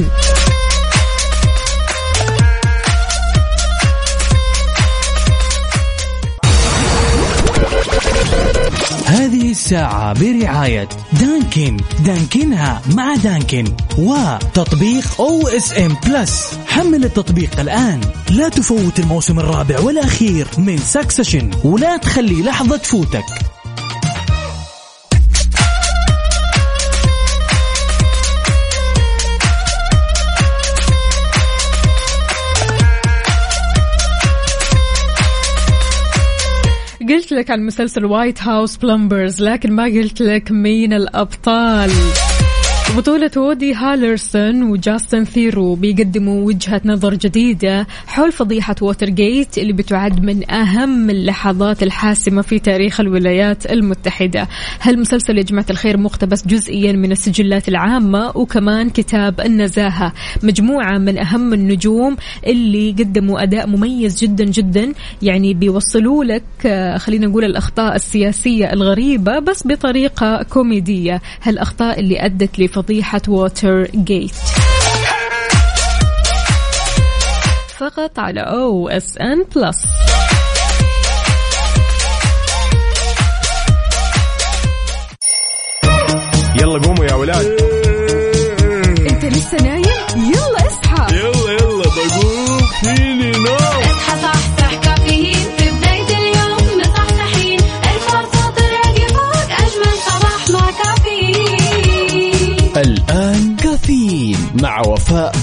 هذه 9.06 9.52
الساعة 9.52 10.14
برعاية 10.14 10.90
دانكن. 11.20 11.78
دانكنها 12.06 12.82
مع 12.94 13.16
دانكن 13.16 13.66
وتطبيق 13.98 15.22
أو 15.22 15.48
اس 15.48 15.80
ان 15.80 15.98
بلس 16.08 16.60
حمل 16.68 17.06
التطبيق 17.06 17.60
الآن. 17.60 18.02
لا 18.30 18.50
تفوت 18.50 19.00
الموسم 19.00 19.40
الرابع 19.40 19.80
والأخير 19.80 20.48
من 20.58 20.78
سكسشن 20.78 21.52
ولا 21.64 21.98
تخلي 21.98 22.42
لحظة 22.44 22.78
تفوتك. 22.78 23.55
قلت 37.26 37.34
لك 37.34 37.52
عن 37.52 37.66
مسلسل 37.66 38.06
وايت 38.06 38.42
هاوس 38.42 38.78
بلمبرز 38.78 39.42
لكن 39.42 39.72
ما 39.72 39.84
قلت 39.84 40.22
لك 40.22 40.52
مين 40.52 40.94
الأبطال. 40.94 41.92
بطولة 42.94 43.32
وودي 43.38 43.74
هالرسون 43.74 44.64
وجاستن 44.64 45.24
ثيرو 45.24 45.76
بيقدموا 45.76 46.46
وجهة 46.46 46.82
نظر 46.86 47.14
جديدة 47.14 47.88
حول 48.08 48.32
فضيحة 48.32 48.76
ووتر 48.82 49.10
جيت 49.10 49.58
اللي 49.58 49.74
بتعد 49.74 50.24
من 50.24 50.52
أهم 50.52 51.10
اللحظات 51.10 51.84
الحاسمة 51.84 52.42
في 52.42 52.60
تاريخ 52.60 53.00
الولايات 53.00 53.66
المتحدة. 53.72 54.48
هالمسلسل 54.82 55.38
يا 55.38 55.44
جماعة 55.44 55.66
الخير 55.70 55.98
مقتبس 55.98 56.48
جزئيا 56.48 56.92
من 56.92 57.12
السجلات 57.12 57.70
العامة 57.70 58.32
وكمان 58.36 58.90
كتاب 58.90 59.42
النزاهة. 59.42 60.14
مجموعة 60.44 60.98
من 60.98 61.18
أهم 61.18 61.54
النجوم 61.54 62.18
اللي 62.48 62.92
قدموا 62.92 63.44
أداء 63.44 63.68
مميز 63.68 64.24
جدا 64.24 64.44
جدا. 64.44 64.94
يعني 65.22 65.54
بيوصلوا 65.54 66.24
لك 66.24 66.44
آه، 66.66 66.98
خلينا 66.98 67.28
نقول 67.28 67.44
الأخطاء 67.44 67.96
السياسية 67.96 68.74
الغريبة 68.74 69.40
بس 69.40 69.68
بطريقة 69.68 70.44
كوميدية. 70.44 71.22
هالأخطاء 71.42 72.00
اللي 72.00 72.26
أدت 72.26 72.60
لفضيحة 72.76 73.22
ووتر 73.28 73.88
جيت. 73.96 74.36
فقط 77.78 78.20
على 78.20 78.42
أو 78.42 78.90
اس 78.90 79.18
ان 79.18 79.44
بلس 79.56 79.86
يلا 86.56 86.82
قوموا 86.88 87.06
يا 87.06 87.14
ولاد. 87.14 87.46
انت 89.12 89.26
لسه 89.26 89.58
نايم؟ 89.58 89.84
يلا 90.16 90.68
اصحى. 90.68 91.16
يلا 91.16 91.52
يلا 91.52 91.84
بقوم. 91.84 92.60
فيني 92.82 93.15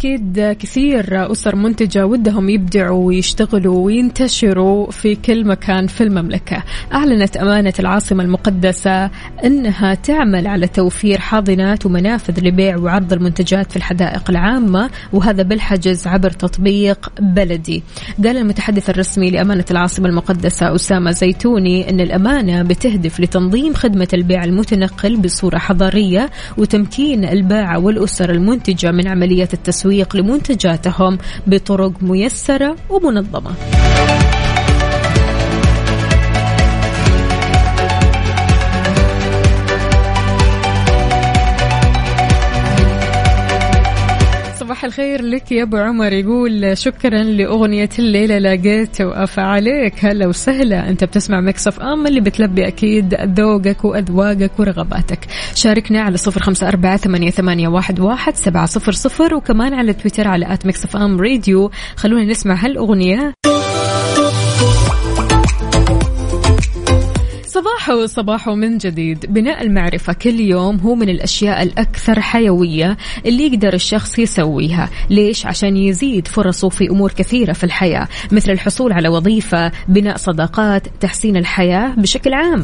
أكيد 0.00 0.56
كثير 0.60 1.32
أسر 1.32 1.56
منتجة 1.56 2.06
ودهم 2.06 2.48
يبدعوا 2.48 3.06
ويشتغلوا 3.06 3.84
وينتشروا 3.84 4.90
في 4.90 5.14
كل 5.14 5.46
مكان 5.46 5.86
في 5.86 6.00
المملكة. 6.00 6.62
أعلنت 6.92 7.36
أمانة 7.36 7.72
العاصمة 7.78 8.24
المقدسة 8.24 9.10
أنها 9.44 9.94
تعمل 9.94 10.46
على 10.46 10.66
توفير 10.68 11.20
حاضنات 11.20 11.86
ومنافذ 11.86 12.40
لبيع 12.44 12.76
وعرض 12.76 13.12
المنتجات 13.12 13.70
في 13.70 13.76
الحدائق 13.76 14.30
العامة 14.30 14.90
وهذا 15.12 15.42
بالحجز 15.42 16.06
عبر 16.06 16.30
تطبيق 16.30 17.12
بلدي. 17.20 17.82
قال 18.24 18.36
المتحدث 18.36 18.90
الرسمي 18.90 19.30
لأمانة 19.30 19.64
العاصمة 19.70 20.08
المقدسة 20.08 20.74
أسامة 20.74 21.10
زيتوني 21.10 21.90
أن 21.90 22.00
الأمانة 22.00 22.62
بتهدف 22.62 23.20
لتنظيم 23.20 23.74
خدمة 23.74 24.08
البيع 24.14 24.44
المتنقل 24.44 25.16
بصورة 25.16 25.58
حضارية 25.58 26.30
وتمكين 26.58 27.24
الباعة 27.24 27.78
والأسر 27.78 28.30
المنتجة 28.30 28.92
من 28.92 29.08
عملية 29.08 29.48
التسويق 29.54 29.89
لمنتجاتهم 30.14 31.18
بطرق 31.46 31.92
ميسرة 32.02 32.76
ومنظمة. 32.90 33.50
الخير 45.00 45.22
لك 45.22 45.52
يا 45.52 45.62
أبو 45.62 45.76
عمر. 45.76 46.12
يقول 46.12 46.78
شكرا 46.78 47.22
لأغنية 47.22 47.88
الليلة 47.98 48.38
لقيت 48.38 49.00
وافى 49.00 49.40
عليك 49.40 50.04
هلا 50.04 50.26
وسهلا. 50.26 50.88
أنت 50.88 51.04
بتسمع 51.04 51.40
مكسف 51.40 51.80
ام 51.80 52.06
اللي 52.06 52.20
بتلبي 52.20 52.66
أكيد 52.66 53.14
ذوقك 53.14 53.84
وأذواقك 53.84 54.50
ورغباتك. 54.58 55.18
شاركنا 55.54 56.00
على 56.00 56.16
صفر 56.16 56.42
خمسة 56.42 56.68
أربعة 56.68 56.96
ثمانية, 56.96 57.30
ثمانية 57.30 57.68
واحد, 57.68 58.00
واحد 58.00 58.36
سبعة 58.36 58.66
صفر 58.66 58.92
صفر 58.92 59.34
وكمان 59.34 59.74
على 59.74 59.92
تويتر 59.92 60.28
على 60.28 60.52
at 60.52 60.66
ميكس 60.66 60.90
اف 60.90 60.96
ام 60.96 61.20
راديو 61.20 61.70
خلونا 61.96 62.24
نسمع 62.24 62.54
هالأغنية. 62.54 63.34
صباحو 67.60 68.06
صباحو 68.06 68.54
من 68.54 68.78
جديد. 68.78 69.26
بناء 69.28 69.62
المعرفة 69.62 70.12
كل 70.12 70.40
يوم 70.40 70.76
هو 70.76 70.94
من 70.94 71.08
الأشياء 71.08 71.62
الأكثر 71.62 72.20
حيوية 72.20 72.96
اللي 73.26 73.46
يقدر 73.46 73.74
الشخص 73.74 74.18
يسويها. 74.18 74.90
ليش؟ 75.10 75.46
عشان 75.46 75.76
يزيد 75.76 76.28
فرصه 76.28 76.68
في 76.68 76.90
أمور 76.90 77.12
كثيرة 77.12 77.52
في 77.52 77.64
الحياة 77.64 78.08
مثل 78.32 78.50
الحصول 78.50 78.92
على 78.92 79.08
وظيفة 79.08 79.72
بناء 79.88 80.16
صداقات 80.16 80.86
تحسين 81.00 81.36
الحياة 81.36 81.94
بشكل 81.96 82.34
عام. 82.34 82.62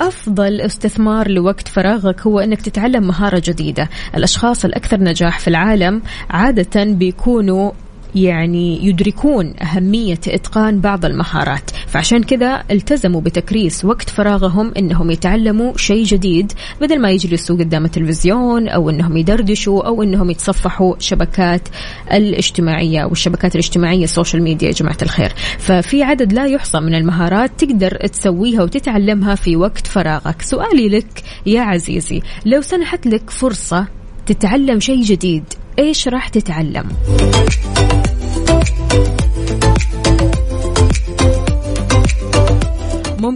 أفضل 0.00 0.60
استثمار 0.60 1.30
لوقت 1.30 1.68
فراغك 1.68 2.20
هو 2.20 2.40
أنك 2.40 2.60
تتعلم 2.60 3.06
مهارة 3.06 3.42
جديدة. 3.44 3.88
الأشخاص 4.16 4.64
الأكثر 4.64 5.00
نجاح 5.00 5.38
في 5.38 5.48
العالم 5.48 6.02
عادة 6.30 6.84
بيكونوا 6.84 7.72
يعني 8.14 8.86
يدركون 8.86 9.54
أهمية 9.62 10.20
إتقان 10.28 10.80
بعض 10.80 11.04
المهارات. 11.04 11.70
فعشان 11.86 12.22
كذا 12.22 12.64
التزموا 12.70 13.20
بتكريس 13.20 13.84
وقت 13.84 14.10
فراغهم 14.10 14.72
أنهم 14.78 15.10
يتعلموا 15.10 15.76
شيء 15.76 16.04
جديد 16.04 16.52
بدل 16.80 17.00
ما 17.00 17.10
يجلسوا 17.10 17.56
قدام 17.56 17.84
التلفزيون 17.84 18.68
أو 18.68 18.90
أنهم 18.90 19.16
يدردشوا 19.16 19.86
أو 19.86 20.02
أنهم 20.02 20.30
يتصفحوا 20.30 20.94
شبكات 20.98 21.68
الاجتماعية 22.12 23.04
والشبكات 23.04 23.54
الاجتماعية 23.54 24.04
ال 24.04 24.09
social 24.09 24.42
media 24.42 24.68
يا 24.68 24.72
جماعة 24.72 24.98
الخير. 25.02 25.32
ففي 25.58 26.02
عدد 26.02 26.32
لا 26.32 26.46
يحصى 26.46 26.80
من 26.80 26.94
المهارات 26.94 27.50
تقدر 27.58 28.06
تسويها 28.06 28.62
وتتعلمها 28.62 29.34
في 29.34 29.56
وقت 29.56 29.86
فراغك. 29.86 30.42
سؤالي 30.42 30.88
لك 30.88 31.22
يا 31.46 31.60
عزيزي 31.60 32.22
لو 32.46 32.60
سنحت 32.60 33.06
لك 33.06 33.30
فرصة 33.30 33.86
تتعلم 34.26 34.80
شيء 34.80 35.02
جديد 35.02 35.44
إيش 35.78 36.08
راح 36.08 36.28
تتعلم؟ 36.28 36.88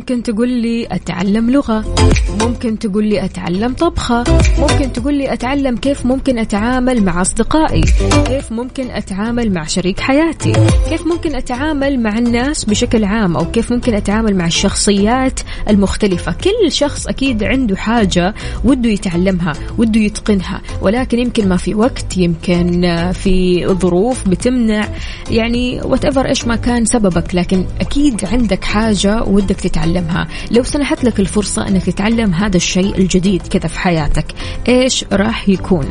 ممكن 0.07 0.23
تقول 0.23 0.49
لي 0.49 0.87
أتعلم 0.91 1.51
لغة 1.51 1.95
ممكن 2.41 2.79
تقول 2.79 3.05
لي 3.05 3.25
أتعلم 3.25 3.73
طبخة 3.73 4.25
ممكن 4.59 4.93
تقول 4.93 5.15
لي 5.15 5.33
أتعلم 5.33 5.77
كيف 5.77 6.07
ممكن 6.07 6.39
أتعامل 6.39 7.05
مع 7.05 7.21
أصدقائي 7.21 7.81
كيف 8.27 8.53
ممكن 8.53 8.91
أتعامل 8.91 9.53
مع 9.53 9.65
شريك 9.65 10.01
حياتي 10.01 10.53
كيف 10.89 11.07
ممكن 11.07 11.35
أتعامل 11.35 12.01
مع 12.01 12.19
الناس 12.19 12.65
بشكل 12.65 13.05
عام 13.05 13.37
أو 13.37 13.51
كيف 13.51 13.73
ممكن 13.73 13.95
أتعامل 13.95 14.37
مع 14.37 14.47
الشخصيات 14.47 15.41
المختلفة. 15.71 16.33
كل 16.33 16.73
شخص 16.73 17.07
أكيد 17.07 17.45
عنده 17.45 17.77
حاجة 17.77 18.35
وده 18.65 18.91
يتعلمها 18.91 19.53
وده 19.79 20.01
يتقنها 20.01 20.61
ولكن 20.83 21.19
يمكن 21.19 21.49
ما 21.49 21.57
في 21.57 21.75
وقت 21.75 22.17
يمكن 22.17 22.83
في 23.13 23.67
ظروف 23.67 24.29
بتمنع. 24.29 24.89
يعني 25.31 25.81
وات 25.85 26.17
إيش 26.17 26.47
ما 26.47 26.57
كان 26.57 26.85
سببك 26.85 27.35
لكن 27.35 27.65
أكيد 27.81 28.25
عندك 28.25 28.65
حاجة 28.65 29.23
ودك 29.23 29.67
تتعلمها. 29.97 30.29
لو 30.51 30.63
سنحت 30.63 31.05
لك 31.05 31.21
الفرصة 31.21 31.69
أنك 31.69 31.85
تتعلم 31.85 32.35
هذا 32.35 32.57
الشيء 32.57 32.99
الجديد 32.99 33.47
كذا 33.47 33.69
في 33.69 33.79
حياتك 33.79 34.27
إيش 34.69 35.05
راح 35.13 35.49
يكون؟ 35.49 35.87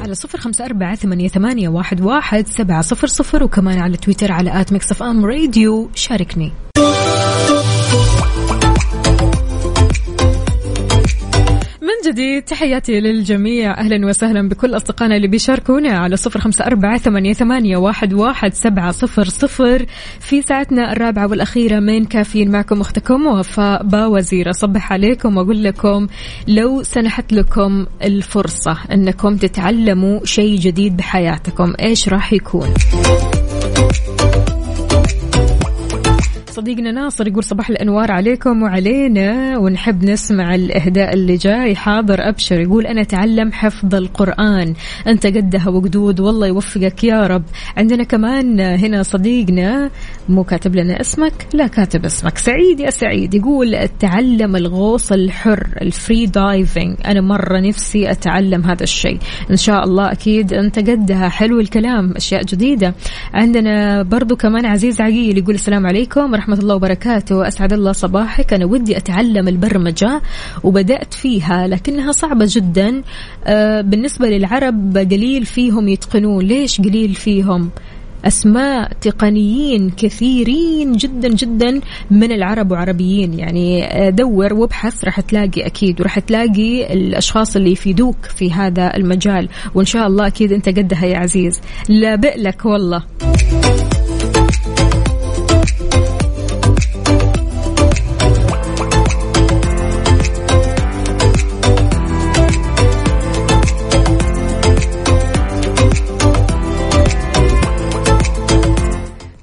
على 0.00 0.14
صفر 0.14 0.38
خمسة 0.38 0.64
أربعة 0.64 0.94
ثمانية, 0.94 1.28
ثمانية 1.28 1.68
واحد, 1.68 2.00
واحد 2.00 2.46
سبعة 2.46 2.82
صفر 2.82 3.06
صفر 3.06 3.44
وكمان 3.44 3.78
على 3.78 3.96
تويتر 3.96 4.32
على 4.32 4.60
at 4.60 4.72
ميكس 4.72 4.92
أف 4.92 5.02
أم 5.02 5.24
راديو. 5.24 5.90
شاركني. 5.94 6.52
من 11.98 12.12
جديد 12.12 12.42
تحياتي 12.42 13.00
للجميع. 13.00 13.78
أهلا 13.80 14.06
وسهلا 14.06 14.48
بكل 14.48 14.76
أصدقائنا 14.76 15.16
اللي 15.16 15.28
بيشاركونا 15.28 15.98
على 15.98 16.16
صفر 16.16 16.40
خمسة 16.40 16.64
أربعة 16.66 16.98
ثمانية, 16.98 17.76
واحد, 17.76 18.14
واحد 18.14 18.54
سبعة 18.54 18.92
صفر 18.92 19.24
صفر. 19.24 19.86
في 20.20 20.42
ساعتنا 20.42 20.92
الرابعة 20.92 21.26
والأخيرة 21.30 21.80
من 21.80 22.04
كافيين 22.04 22.50
معكم 22.50 22.80
أختكم 22.80 23.26
وفاء 23.26 23.82
باوزير 23.82 24.50
أصبح 24.50 24.92
عليكم 24.92 25.36
وأقول 25.36 25.64
لكم 25.64 26.06
لو 26.48 26.82
سنحت 26.82 27.32
لكم 27.32 27.86
الفرصة 28.04 28.78
أنكم 28.92 29.36
تتعلموا 29.36 30.20
شيء 30.24 30.58
جديد 30.58 30.96
بحياتكم 30.96 31.74
إيش 31.80 32.08
راح 32.08 32.32
يكون؟ 32.32 32.74
صديقنا 36.58 36.92
ناصر 36.92 37.28
يقول 37.28 37.44
صباح 37.44 37.70
الأنوار 37.70 38.12
عليكم 38.12 38.62
وعلينا 38.62 39.58
ونحب 39.58 40.04
نسمع 40.04 40.54
الإهداء 40.54 41.14
اللي 41.14 41.36
جاي. 41.36 41.76
حاضر 41.76 42.28
أبشر 42.28 42.60
يقول 42.60 42.86
أنا 42.86 43.00
أتعلم 43.00 43.52
حفظ 43.52 43.94
القرآن. 43.94 44.74
أنت 45.06 45.26
قدها 45.26 45.68
وقدود 45.68 46.20
والله 46.20 46.46
يوفقك 46.46 47.04
يا 47.04 47.26
رب. 47.26 47.42
عندنا 47.76 48.04
كمان 48.04 48.60
هنا 48.60 49.02
صديقنا 49.02 49.90
مو 50.28 50.44
كاتب 50.44 50.76
لنا 50.76 51.00
اسمك 51.00 51.32
لا 51.54 51.66
كاتب 51.66 52.04
اسمك 52.04 52.38
سعيد 52.38 52.80
يا 52.80 52.90
سعيد 52.90 53.34
يقول 53.34 53.88
تعلم 54.00 54.56
الغوص 54.56 55.12
الحر 55.12 55.66
ال 55.82 55.91
free 55.91 56.26
diving 56.26 56.96
أنا 57.06 57.20
مرة 57.20 57.60
نفسي 57.60 58.10
أتعلم 58.10 58.64
هذا 58.64 58.82
الشيء. 58.82 59.18
إن 59.50 59.56
شاء 59.56 59.84
الله 59.84 60.12
أكيد 60.12 60.52
أنت 60.52 60.78
قدها. 60.78 61.28
حلو 61.28 61.60
الكلام 61.60 62.12
أشياء 62.16 62.42
جديدة. 62.42 62.94
عندنا 63.34 64.02
برضو 64.02 64.36
كمان 64.36 64.66
عزيز 64.66 65.00
عقيل 65.00 65.38
يقول 65.38 65.54
السلام 65.54 65.86
عليكم 65.86 66.32
ورحمة 66.32 66.47
الله 66.52 66.74
وبركاته. 66.74 67.48
أسعد 67.48 67.72
الله 67.72 67.92
صباحك. 67.92 68.52
أنا 68.52 68.64
ودي 68.64 68.96
أتعلم 68.96 69.48
البرمجة 69.48 70.22
وبدأت 70.64 71.14
فيها 71.14 71.66
لكنها 71.66 72.12
صعبة 72.12 72.46
جدا. 72.48 73.02
آه، 73.44 73.80
بالنسبة 73.80 74.28
للعرب 74.28 74.96
قليل 74.96 75.44
فيهم 75.44 75.88
يتقنون. 75.88 76.44
ليش 76.44 76.80
قليل 76.80 77.14
فيهم؟ 77.14 77.70
أسماء 78.24 78.92
تقنيين 79.00 79.90
كثيرين 79.90 80.92
جدا 80.92 81.28
جدا 81.28 81.80
من 82.10 82.32
العرب 82.32 82.70
وعربيين. 82.70 83.38
يعني 83.38 83.84
آه، 83.84 84.10
دور 84.10 84.54
وابحث 84.54 85.04
راح 85.04 85.20
تلاقي 85.20 85.66
أكيد 85.66 86.00
وراح 86.00 86.18
تلاقي 86.18 86.92
الأشخاص 86.92 87.56
اللي 87.56 87.72
يفيدوك 87.72 88.16
في 88.36 88.52
هذا 88.52 88.96
المجال. 88.96 89.48
وإن 89.74 89.86
شاء 89.86 90.06
الله 90.06 90.26
أكيد 90.26 90.52
أنت 90.52 90.68
قدها 90.68 91.04
يا 91.04 91.18
عزيز. 91.18 91.60
لا 91.88 92.14
بئلك 92.14 92.64
والله. 92.64 93.02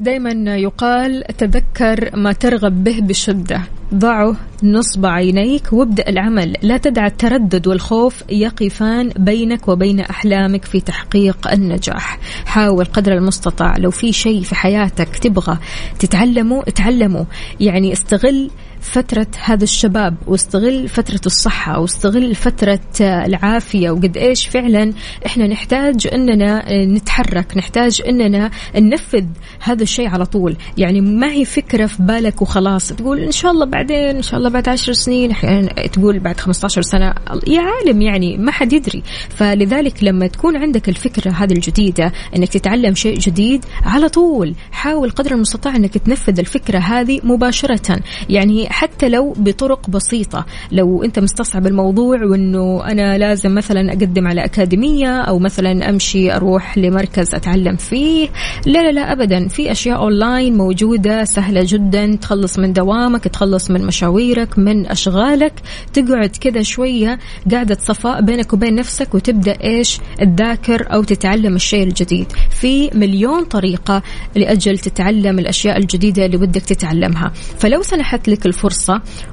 دائما 0.06 0.56
يقال 0.56 1.24
تذكر 1.38 2.10
ما 2.18 2.34
ترغب 2.34 2.84
به 2.84 3.00
بشدة. 3.02 3.62
ضعه 3.94 4.36
نصب 4.64 5.06
عينيك 5.06 5.74
وابدأ 5.74 6.10
العمل. 6.10 6.58
لا 6.62 6.78
تدع 6.78 7.06
التردد 7.06 7.68
والخوف 7.68 8.24
يقفان 8.30 9.10
بينك 9.10 9.68
وبين 9.68 10.00
أحلامك 10.00 10.66
في 10.66 10.82
تحقيق 10.82 11.52
النجاح. 11.52 12.20
حاول 12.46 12.86
قدر 12.86 13.14
المستطاع. 13.14 13.78
لو 13.78 13.92
في 13.92 14.12
شيء 14.12 14.42
في 14.42 14.56
حياتك 14.56 15.18
تبغى 15.18 15.58
تتعلمه 16.00 16.64
اتعلمه. 16.68 17.26
يعني 17.60 17.94
استغل 17.94 18.52
فترة 18.86 19.28
هذا 19.44 19.64
الشباب 19.64 20.16
واستغل 20.28 20.88
فترة 20.88 21.22
الصحة 21.26 21.80
واستغل 21.80 22.36
فترة 22.36 22.80
العافية 23.02 23.92
وقد 23.92 24.18
إيش 24.18 24.48
فعلا 24.48 24.94
إحنا 25.26 25.48
نحتاج 25.48 26.08
أننا 26.14 26.86
نتحرك 26.86 27.58
نحتاج 27.58 28.02
أننا 28.08 28.52
ننفذ 28.76 29.26
هذا 29.60 29.84
الشيء 29.84 30.08
على 30.08 30.26
طول. 30.26 30.58
يعني 30.78 31.02
ما 31.02 31.32
هي 31.32 31.46
فكرة 31.46 31.86
في 31.86 32.04
بالك 32.04 32.42
وخلاص 32.42 32.88
تقول 32.90 33.20
إن 33.20 33.32
شاء 33.32 33.52
الله 33.52 33.66
بعدين 33.66 33.98
إن 34.16 34.22
شاء 34.22 34.38
الله 34.38 34.50
بعد 34.50 34.70
عشر 34.70 34.94
سنين 34.94 35.32
أحيانا 35.32 35.88
تقول 35.88 36.20
بعد 36.20 36.40
15 36.40 36.82
سنة. 36.82 37.14
يا 37.48 37.62
عالم 37.62 38.02
يعني 38.02 38.38
ما 38.38 38.52
حد 38.52 38.74
يدري. 38.74 39.04
فلذلك 39.30 40.04
لما 40.04 40.28
تكون 40.28 40.58
عندك 40.58 40.90
الفكرة 40.90 41.32
هذه 41.32 41.54
الجديدة 41.54 42.12
أنك 42.36 42.50
تتعلم 42.50 42.96
شيء 42.96 43.18
جديد 43.18 43.66
على 43.84 44.10
طول 44.10 44.56
حاول 44.72 45.10
قدر 45.10 45.32
المستطاع 45.32 45.76
أنك 45.76 45.98
تنفذ 45.98 46.40
الفكرة 46.40 46.80
هذه 46.80 47.20
مباشرة. 47.24 48.00
يعني 48.30 48.70
حتى 48.76 49.10
لو 49.10 49.34
بطرق 49.38 49.90
بسيطة. 49.90 50.46
لو 50.72 51.04
أنت 51.04 51.20
مستصعب 51.20 51.68
الموضوع 51.68 52.24
وأنه 52.24 52.92
أنا 52.92 53.18
لازم 53.18 53.56
مثلا 53.56 53.90
أقدم 53.90 54.28
على 54.28 54.46
أكاديمية 54.46 55.22
أو 55.22 55.40
مثلا 55.40 55.90
أمشي 55.90 56.36
أروح 56.36 56.78
لمركز 56.78 57.36
أتعلم 57.36 57.76
فيه 57.76 58.30
لا 58.66 58.80
لا 58.84 58.92
لا 58.92 59.12
أبدا. 59.12 59.48
في 59.48 59.72
أشياء 59.72 59.98
أونلاين 59.98 60.58
موجودة 60.58 61.24
سهلة 61.24 61.62
جدا. 61.68 62.16
تخلص 62.22 62.60
من 62.60 62.74
دوامك 62.74 63.24
تخلص 63.24 63.72
من 63.72 63.86
مشاويرك 63.86 64.60
من 64.60 64.88
أشغالك. 64.88 65.54
تقعد 65.94 66.30
كذا 66.42 66.62
شوية 66.62 67.20
قاعدة 67.52 67.78
صفاء 67.80 68.22
بينك 68.22 68.54
وبين 68.54 68.76
نفسك 68.76 69.16
وتبدأ 69.16 69.58
إيش؟ 69.64 70.00
تذاكر 70.20 70.94
أو 70.94 71.04
تتعلم 71.04 71.56
الشيء 71.56 71.84
الجديد. 71.84 72.28
في 72.50 72.90
مليون 72.94 73.44
طريقة 73.44 74.02
لأجل 74.36 74.78
تتعلم 74.78 75.40
الأشياء 75.40 75.78
الجديدة 75.78 76.26
اللي 76.26 76.38
ودك 76.38 76.62
تتعلمها. 76.62 77.32
فلو 77.60 77.82
سنحت 77.82 78.30
لك 78.30 78.46
الفرصة 78.46 78.65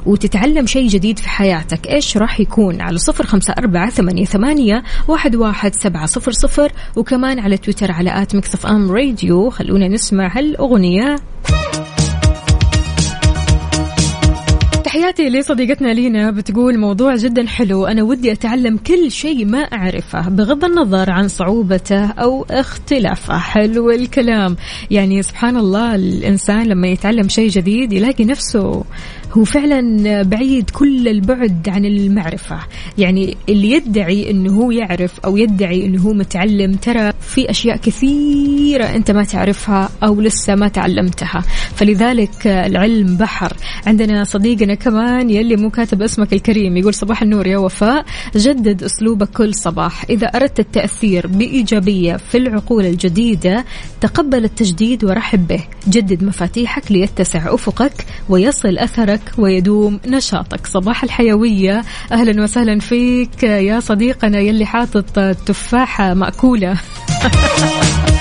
وتتعلم 0.07 0.67
شيء 0.67 0.89
جديد 0.89 1.19
في 1.19 1.29
حياتك. 1.29 1.87
إيش 1.87 2.17
راح 2.17 2.41
يكون؟ 2.41 2.81
على 2.81 2.99
صفر 2.99 3.27
خمسة 3.27 3.55
أربعة 3.59 3.91
ثمانية, 3.91 4.25
ثمانية 4.25 4.83
واحد, 5.09 5.37
واحد 5.37 5.75
سبعة 5.75 6.07
صفر 6.07 6.33
صفر 6.33 6.73
وكمان 6.97 7.39
على 7.39 7.57
تويتر 7.57 7.93
على 7.93 8.23
at 8.23 8.37
ميكس 8.37 8.57
أف 8.57 8.67
أم 8.67 8.91
راديو. 8.91 9.51
خلونا 9.51 9.89
نسمع 9.89 10.39
هالأغنية. 10.39 11.17
تحياتي 14.85 15.29
لصديقتنا 15.29 15.89
لينا 15.89 16.31
بتقول 16.31 16.79
موضوع 16.79 17.17
جدا 17.17 17.47
حلو. 17.47 17.87
أنا 17.87 18.03
ودي 18.03 18.33
أتعلم 18.33 18.77
كل 18.77 19.11
شيء 19.11 19.47
ما 19.47 19.59
أعرفه 19.59 20.29
بغض 20.29 20.65
النظر 20.65 21.11
عن 21.11 21.29
صعوبته 21.29 22.07
أو 22.07 22.47
اختلافه. 22.51 23.39
حلو 23.39 23.91
الكلام. 23.91 24.57
يعني 24.91 25.23
سبحان 25.23 25.57
الله 25.57 25.95
الإنسان 25.95 26.67
لما 26.67 26.89
يتعلم 26.89 27.29
شيء 27.29 27.49
جديد 27.49 27.93
يلاقي 27.93 28.25
نفسه 28.25 28.85
هو 29.33 29.45
فعلا 29.45 30.23
بعيد 30.23 30.71
كل 30.71 31.09
البعد 31.09 31.69
عن 31.69 31.85
المعرفة. 31.85 32.59
يعني 32.99 33.37
اللي 33.49 33.71
يدعي 33.71 34.31
أنه 34.31 34.53
هو 34.53 34.71
يعرف 34.71 35.21
أو 35.21 35.37
يدعي 35.37 35.87
أنه 35.87 36.03
هو 36.03 36.13
متعلم 36.13 36.75
ترى 36.75 37.13
في 37.21 37.51
أشياء 37.51 37.77
كثيرة 37.77 38.85
أنت 38.85 39.11
ما 39.11 39.25
تعرفها 39.25 39.91
أو 40.03 40.21
لسه 40.21 40.55
ما 40.55 40.69
تعلمتها. 40.69 41.45
فلذلك 41.75 42.47
العلم 42.47 43.17
بحر. 43.17 43.53
عندنا 43.87 44.25
صديقنا 44.25 44.75
كمان 44.75 45.31
يلي 45.31 45.57
مو 45.57 45.71
كاتب 45.71 46.03
اسمك 46.03 46.33
الكريم 46.33 46.77
يقول 46.77 46.95
صباح 46.95 47.23
النور 47.23 47.47
يا 47.47 47.59
وفاء. 47.59 48.05
جدد 48.37 48.83
أسلوبك 48.83 49.29
كل 49.29 49.55
صباح. 49.55 50.05
إذا 50.11 50.27
أردت 50.27 50.61
التأثير 50.61 51.27
بإيجابية 51.27 52.17
في 52.17 52.39
العقول 52.39 52.87
الجديدة 52.87 53.65
تقبل 54.01 54.45
التجديد 54.45 55.05
ورحب 55.05 55.47
به. 55.47 55.65
جدد 55.89 56.25
مفاتيحك 56.25 56.93
ليتسع 56.93 57.55
أفقك 57.55 58.07
ويصل 58.29 58.79
أثرك 58.79 59.22
ويدوم 59.39 60.01
نشاطك. 60.07 60.67
صباح 60.67 61.05
الحيوية. 61.05 61.83
أهلا 62.13 62.43
وسهلا 62.43 62.79
فيك 62.79 63.43
يا 63.43 63.81
صديقنا 63.81 64.41
يلي 64.41 64.67
حاطط 64.67 65.19
تفاحة 65.47 66.15
مأكولة. 66.15 66.77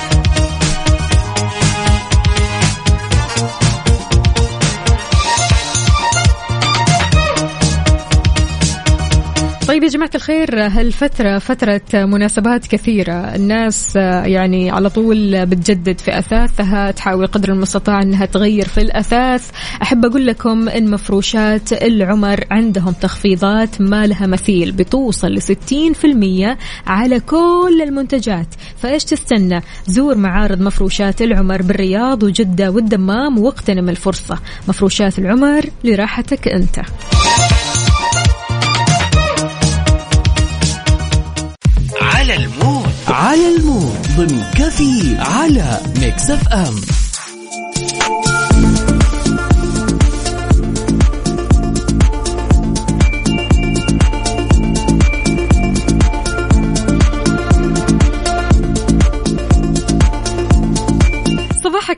طيب 9.72 9.84
يا 9.84 9.90
جماعة 9.90 10.10
الخير 10.16 10.68
هالفترة 10.68 11.40
فترة 11.40 11.82
مناسبات 11.94 12.68
كثيرة. 12.68 13.14
الناس 13.14 13.96
يعني 13.96 14.72
على 14.72 14.90
طول 14.90 15.46
بتجدد 15.46 16.00
في 16.00 16.20
أثاثها 16.20 16.92
تحاول 16.92 17.28
قدر 17.28 17.52
المستطاع 17.52 18.02
أنها 18.02 18.26
تغير 18.26 18.68
في 18.68 18.82
الأثاث. 18.82 19.50
أحب 19.82 20.06
أقول 20.06 20.28
لكم 20.28 20.70
أن 20.70 20.92
مفروشات 20.92 21.74
العمر 21.74 22.46
عندهم 22.52 22.94
تخفيضات 22.94 23.82
ما 23.82 24.08
لها 24.08 24.28
مثيل 24.28 24.72
بتوصل 24.72 25.42
في 25.94 26.06
المية 26.06 26.58
على 26.88 27.20
كل 27.20 27.82
المنتجات. 27.84 28.48
فإيش 28.78 29.04
تستنى؟ 29.04 29.62
زور 29.88 30.18
معارض 30.18 30.62
مفروشات 30.62 31.22
العمر 31.22 31.62
بالرياض 31.62 32.24
وجدة 32.24 32.72
والدمام 32.72 33.38
واغتنم 33.38 33.90
الفرصة. 33.90 34.40
مفروشات 34.68 35.20
العمر 35.20 35.66
لراحتك 35.84 36.48
أنت. 36.48 36.80
على 43.12 43.56
ال 43.56 43.66
mood 43.66 44.08
ضمن 44.18 44.44
كفي 44.56 45.16
على 45.20 45.80
ميكس 46.00 46.30
أف 46.30 46.48
أم. 46.48 46.76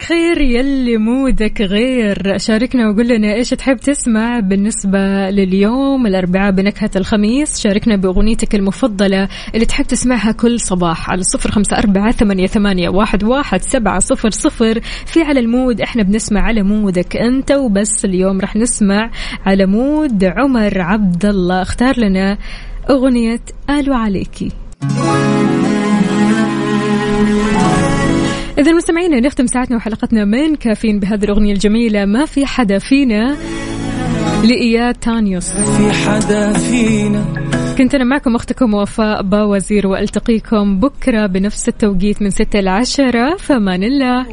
خير 0.07 0.41
يلي 0.41 0.97
mood 0.97 1.48
ك 1.48 1.61
غير. 1.61 2.37
شاركنا 2.37 2.89
وقول 2.89 3.07
لنا 3.07 3.33
إيش 3.33 3.49
تحب 3.49 3.77
تسمع 3.77 4.39
بالنسبة 4.39 5.29
لليوم 5.29 6.07
الأربعاء 6.07 6.51
بنكهة 6.51 6.89
الخميس. 6.95 7.59
شاركنا 7.59 7.95
بأغنيتك 7.95 8.55
المفضلة 8.55 9.29
اللي 9.55 9.65
تحب 9.65 9.85
تسمعها 9.85 10.31
كل 10.31 10.59
صباح 10.59 11.09
على 11.09 11.23
صفر 11.23 11.51
خمسة 11.51 11.77
أربعة 11.77 12.11
ثمانية, 12.11 12.47
ثمانية 12.47 12.89
واحد, 12.89 13.23
واحد 13.23 13.61
سبعة 13.61 13.99
صفر 13.99 14.29
صفر. 14.29 14.79
في 15.05 15.21
على 15.21 15.39
ال 15.39 15.47
mood 15.47 15.81
إحنا 15.81 16.03
بنسمع 16.03 16.41
على 16.41 16.63
mood 16.63 16.99
ك. 16.99 17.17
أنت 17.17 17.51
وبس 17.51 18.05
اليوم 18.05 18.41
رح 18.41 18.55
نسمع 18.55 19.11
على 19.45 19.65
mood 19.65 20.23
عمر 20.23 20.81
عبد 20.81 21.25
الله. 21.25 21.61
اختار 21.61 21.99
لنا 21.99 22.37
أغنية 22.89 23.41
قالوا 23.67 23.95
عليكي 23.95 24.51
إذا 28.57 28.73
مستمعينا 28.73 29.19
نختم 29.19 29.47
ساعتنا 29.47 29.77
وحلقتنا 29.77 30.25
من 30.25 30.55
كافيين 30.55 30.99
بهذه 30.99 31.23
الأغنية 31.23 31.53
الجميلة. 31.53 32.05
ما 32.05 32.25
في 32.25 32.45
حدا 32.45 32.79
فينا 32.79 33.37
لإياد 34.43 34.95
تانيوس. 34.95 35.51
في 35.51 35.91
حدا 35.91 36.53
فينا. 36.53 37.25
كنت 37.77 37.95
أنا 37.95 38.03
معكم 38.03 38.35
أختكم 38.35 38.73
وفاء 38.73 39.23
باوزير 39.23 39.87
وألتقيكم 39.87 40.79
بكرة 40.79 41.25
بنفس 41.25 41.67
التوقيت 41.67 42.21
من 42.21 42.29
6 42.29 42.59
ل 42.59 42.67
10 42.67 43.35
فمان 43.37 43.83
الله. 43.83 44.25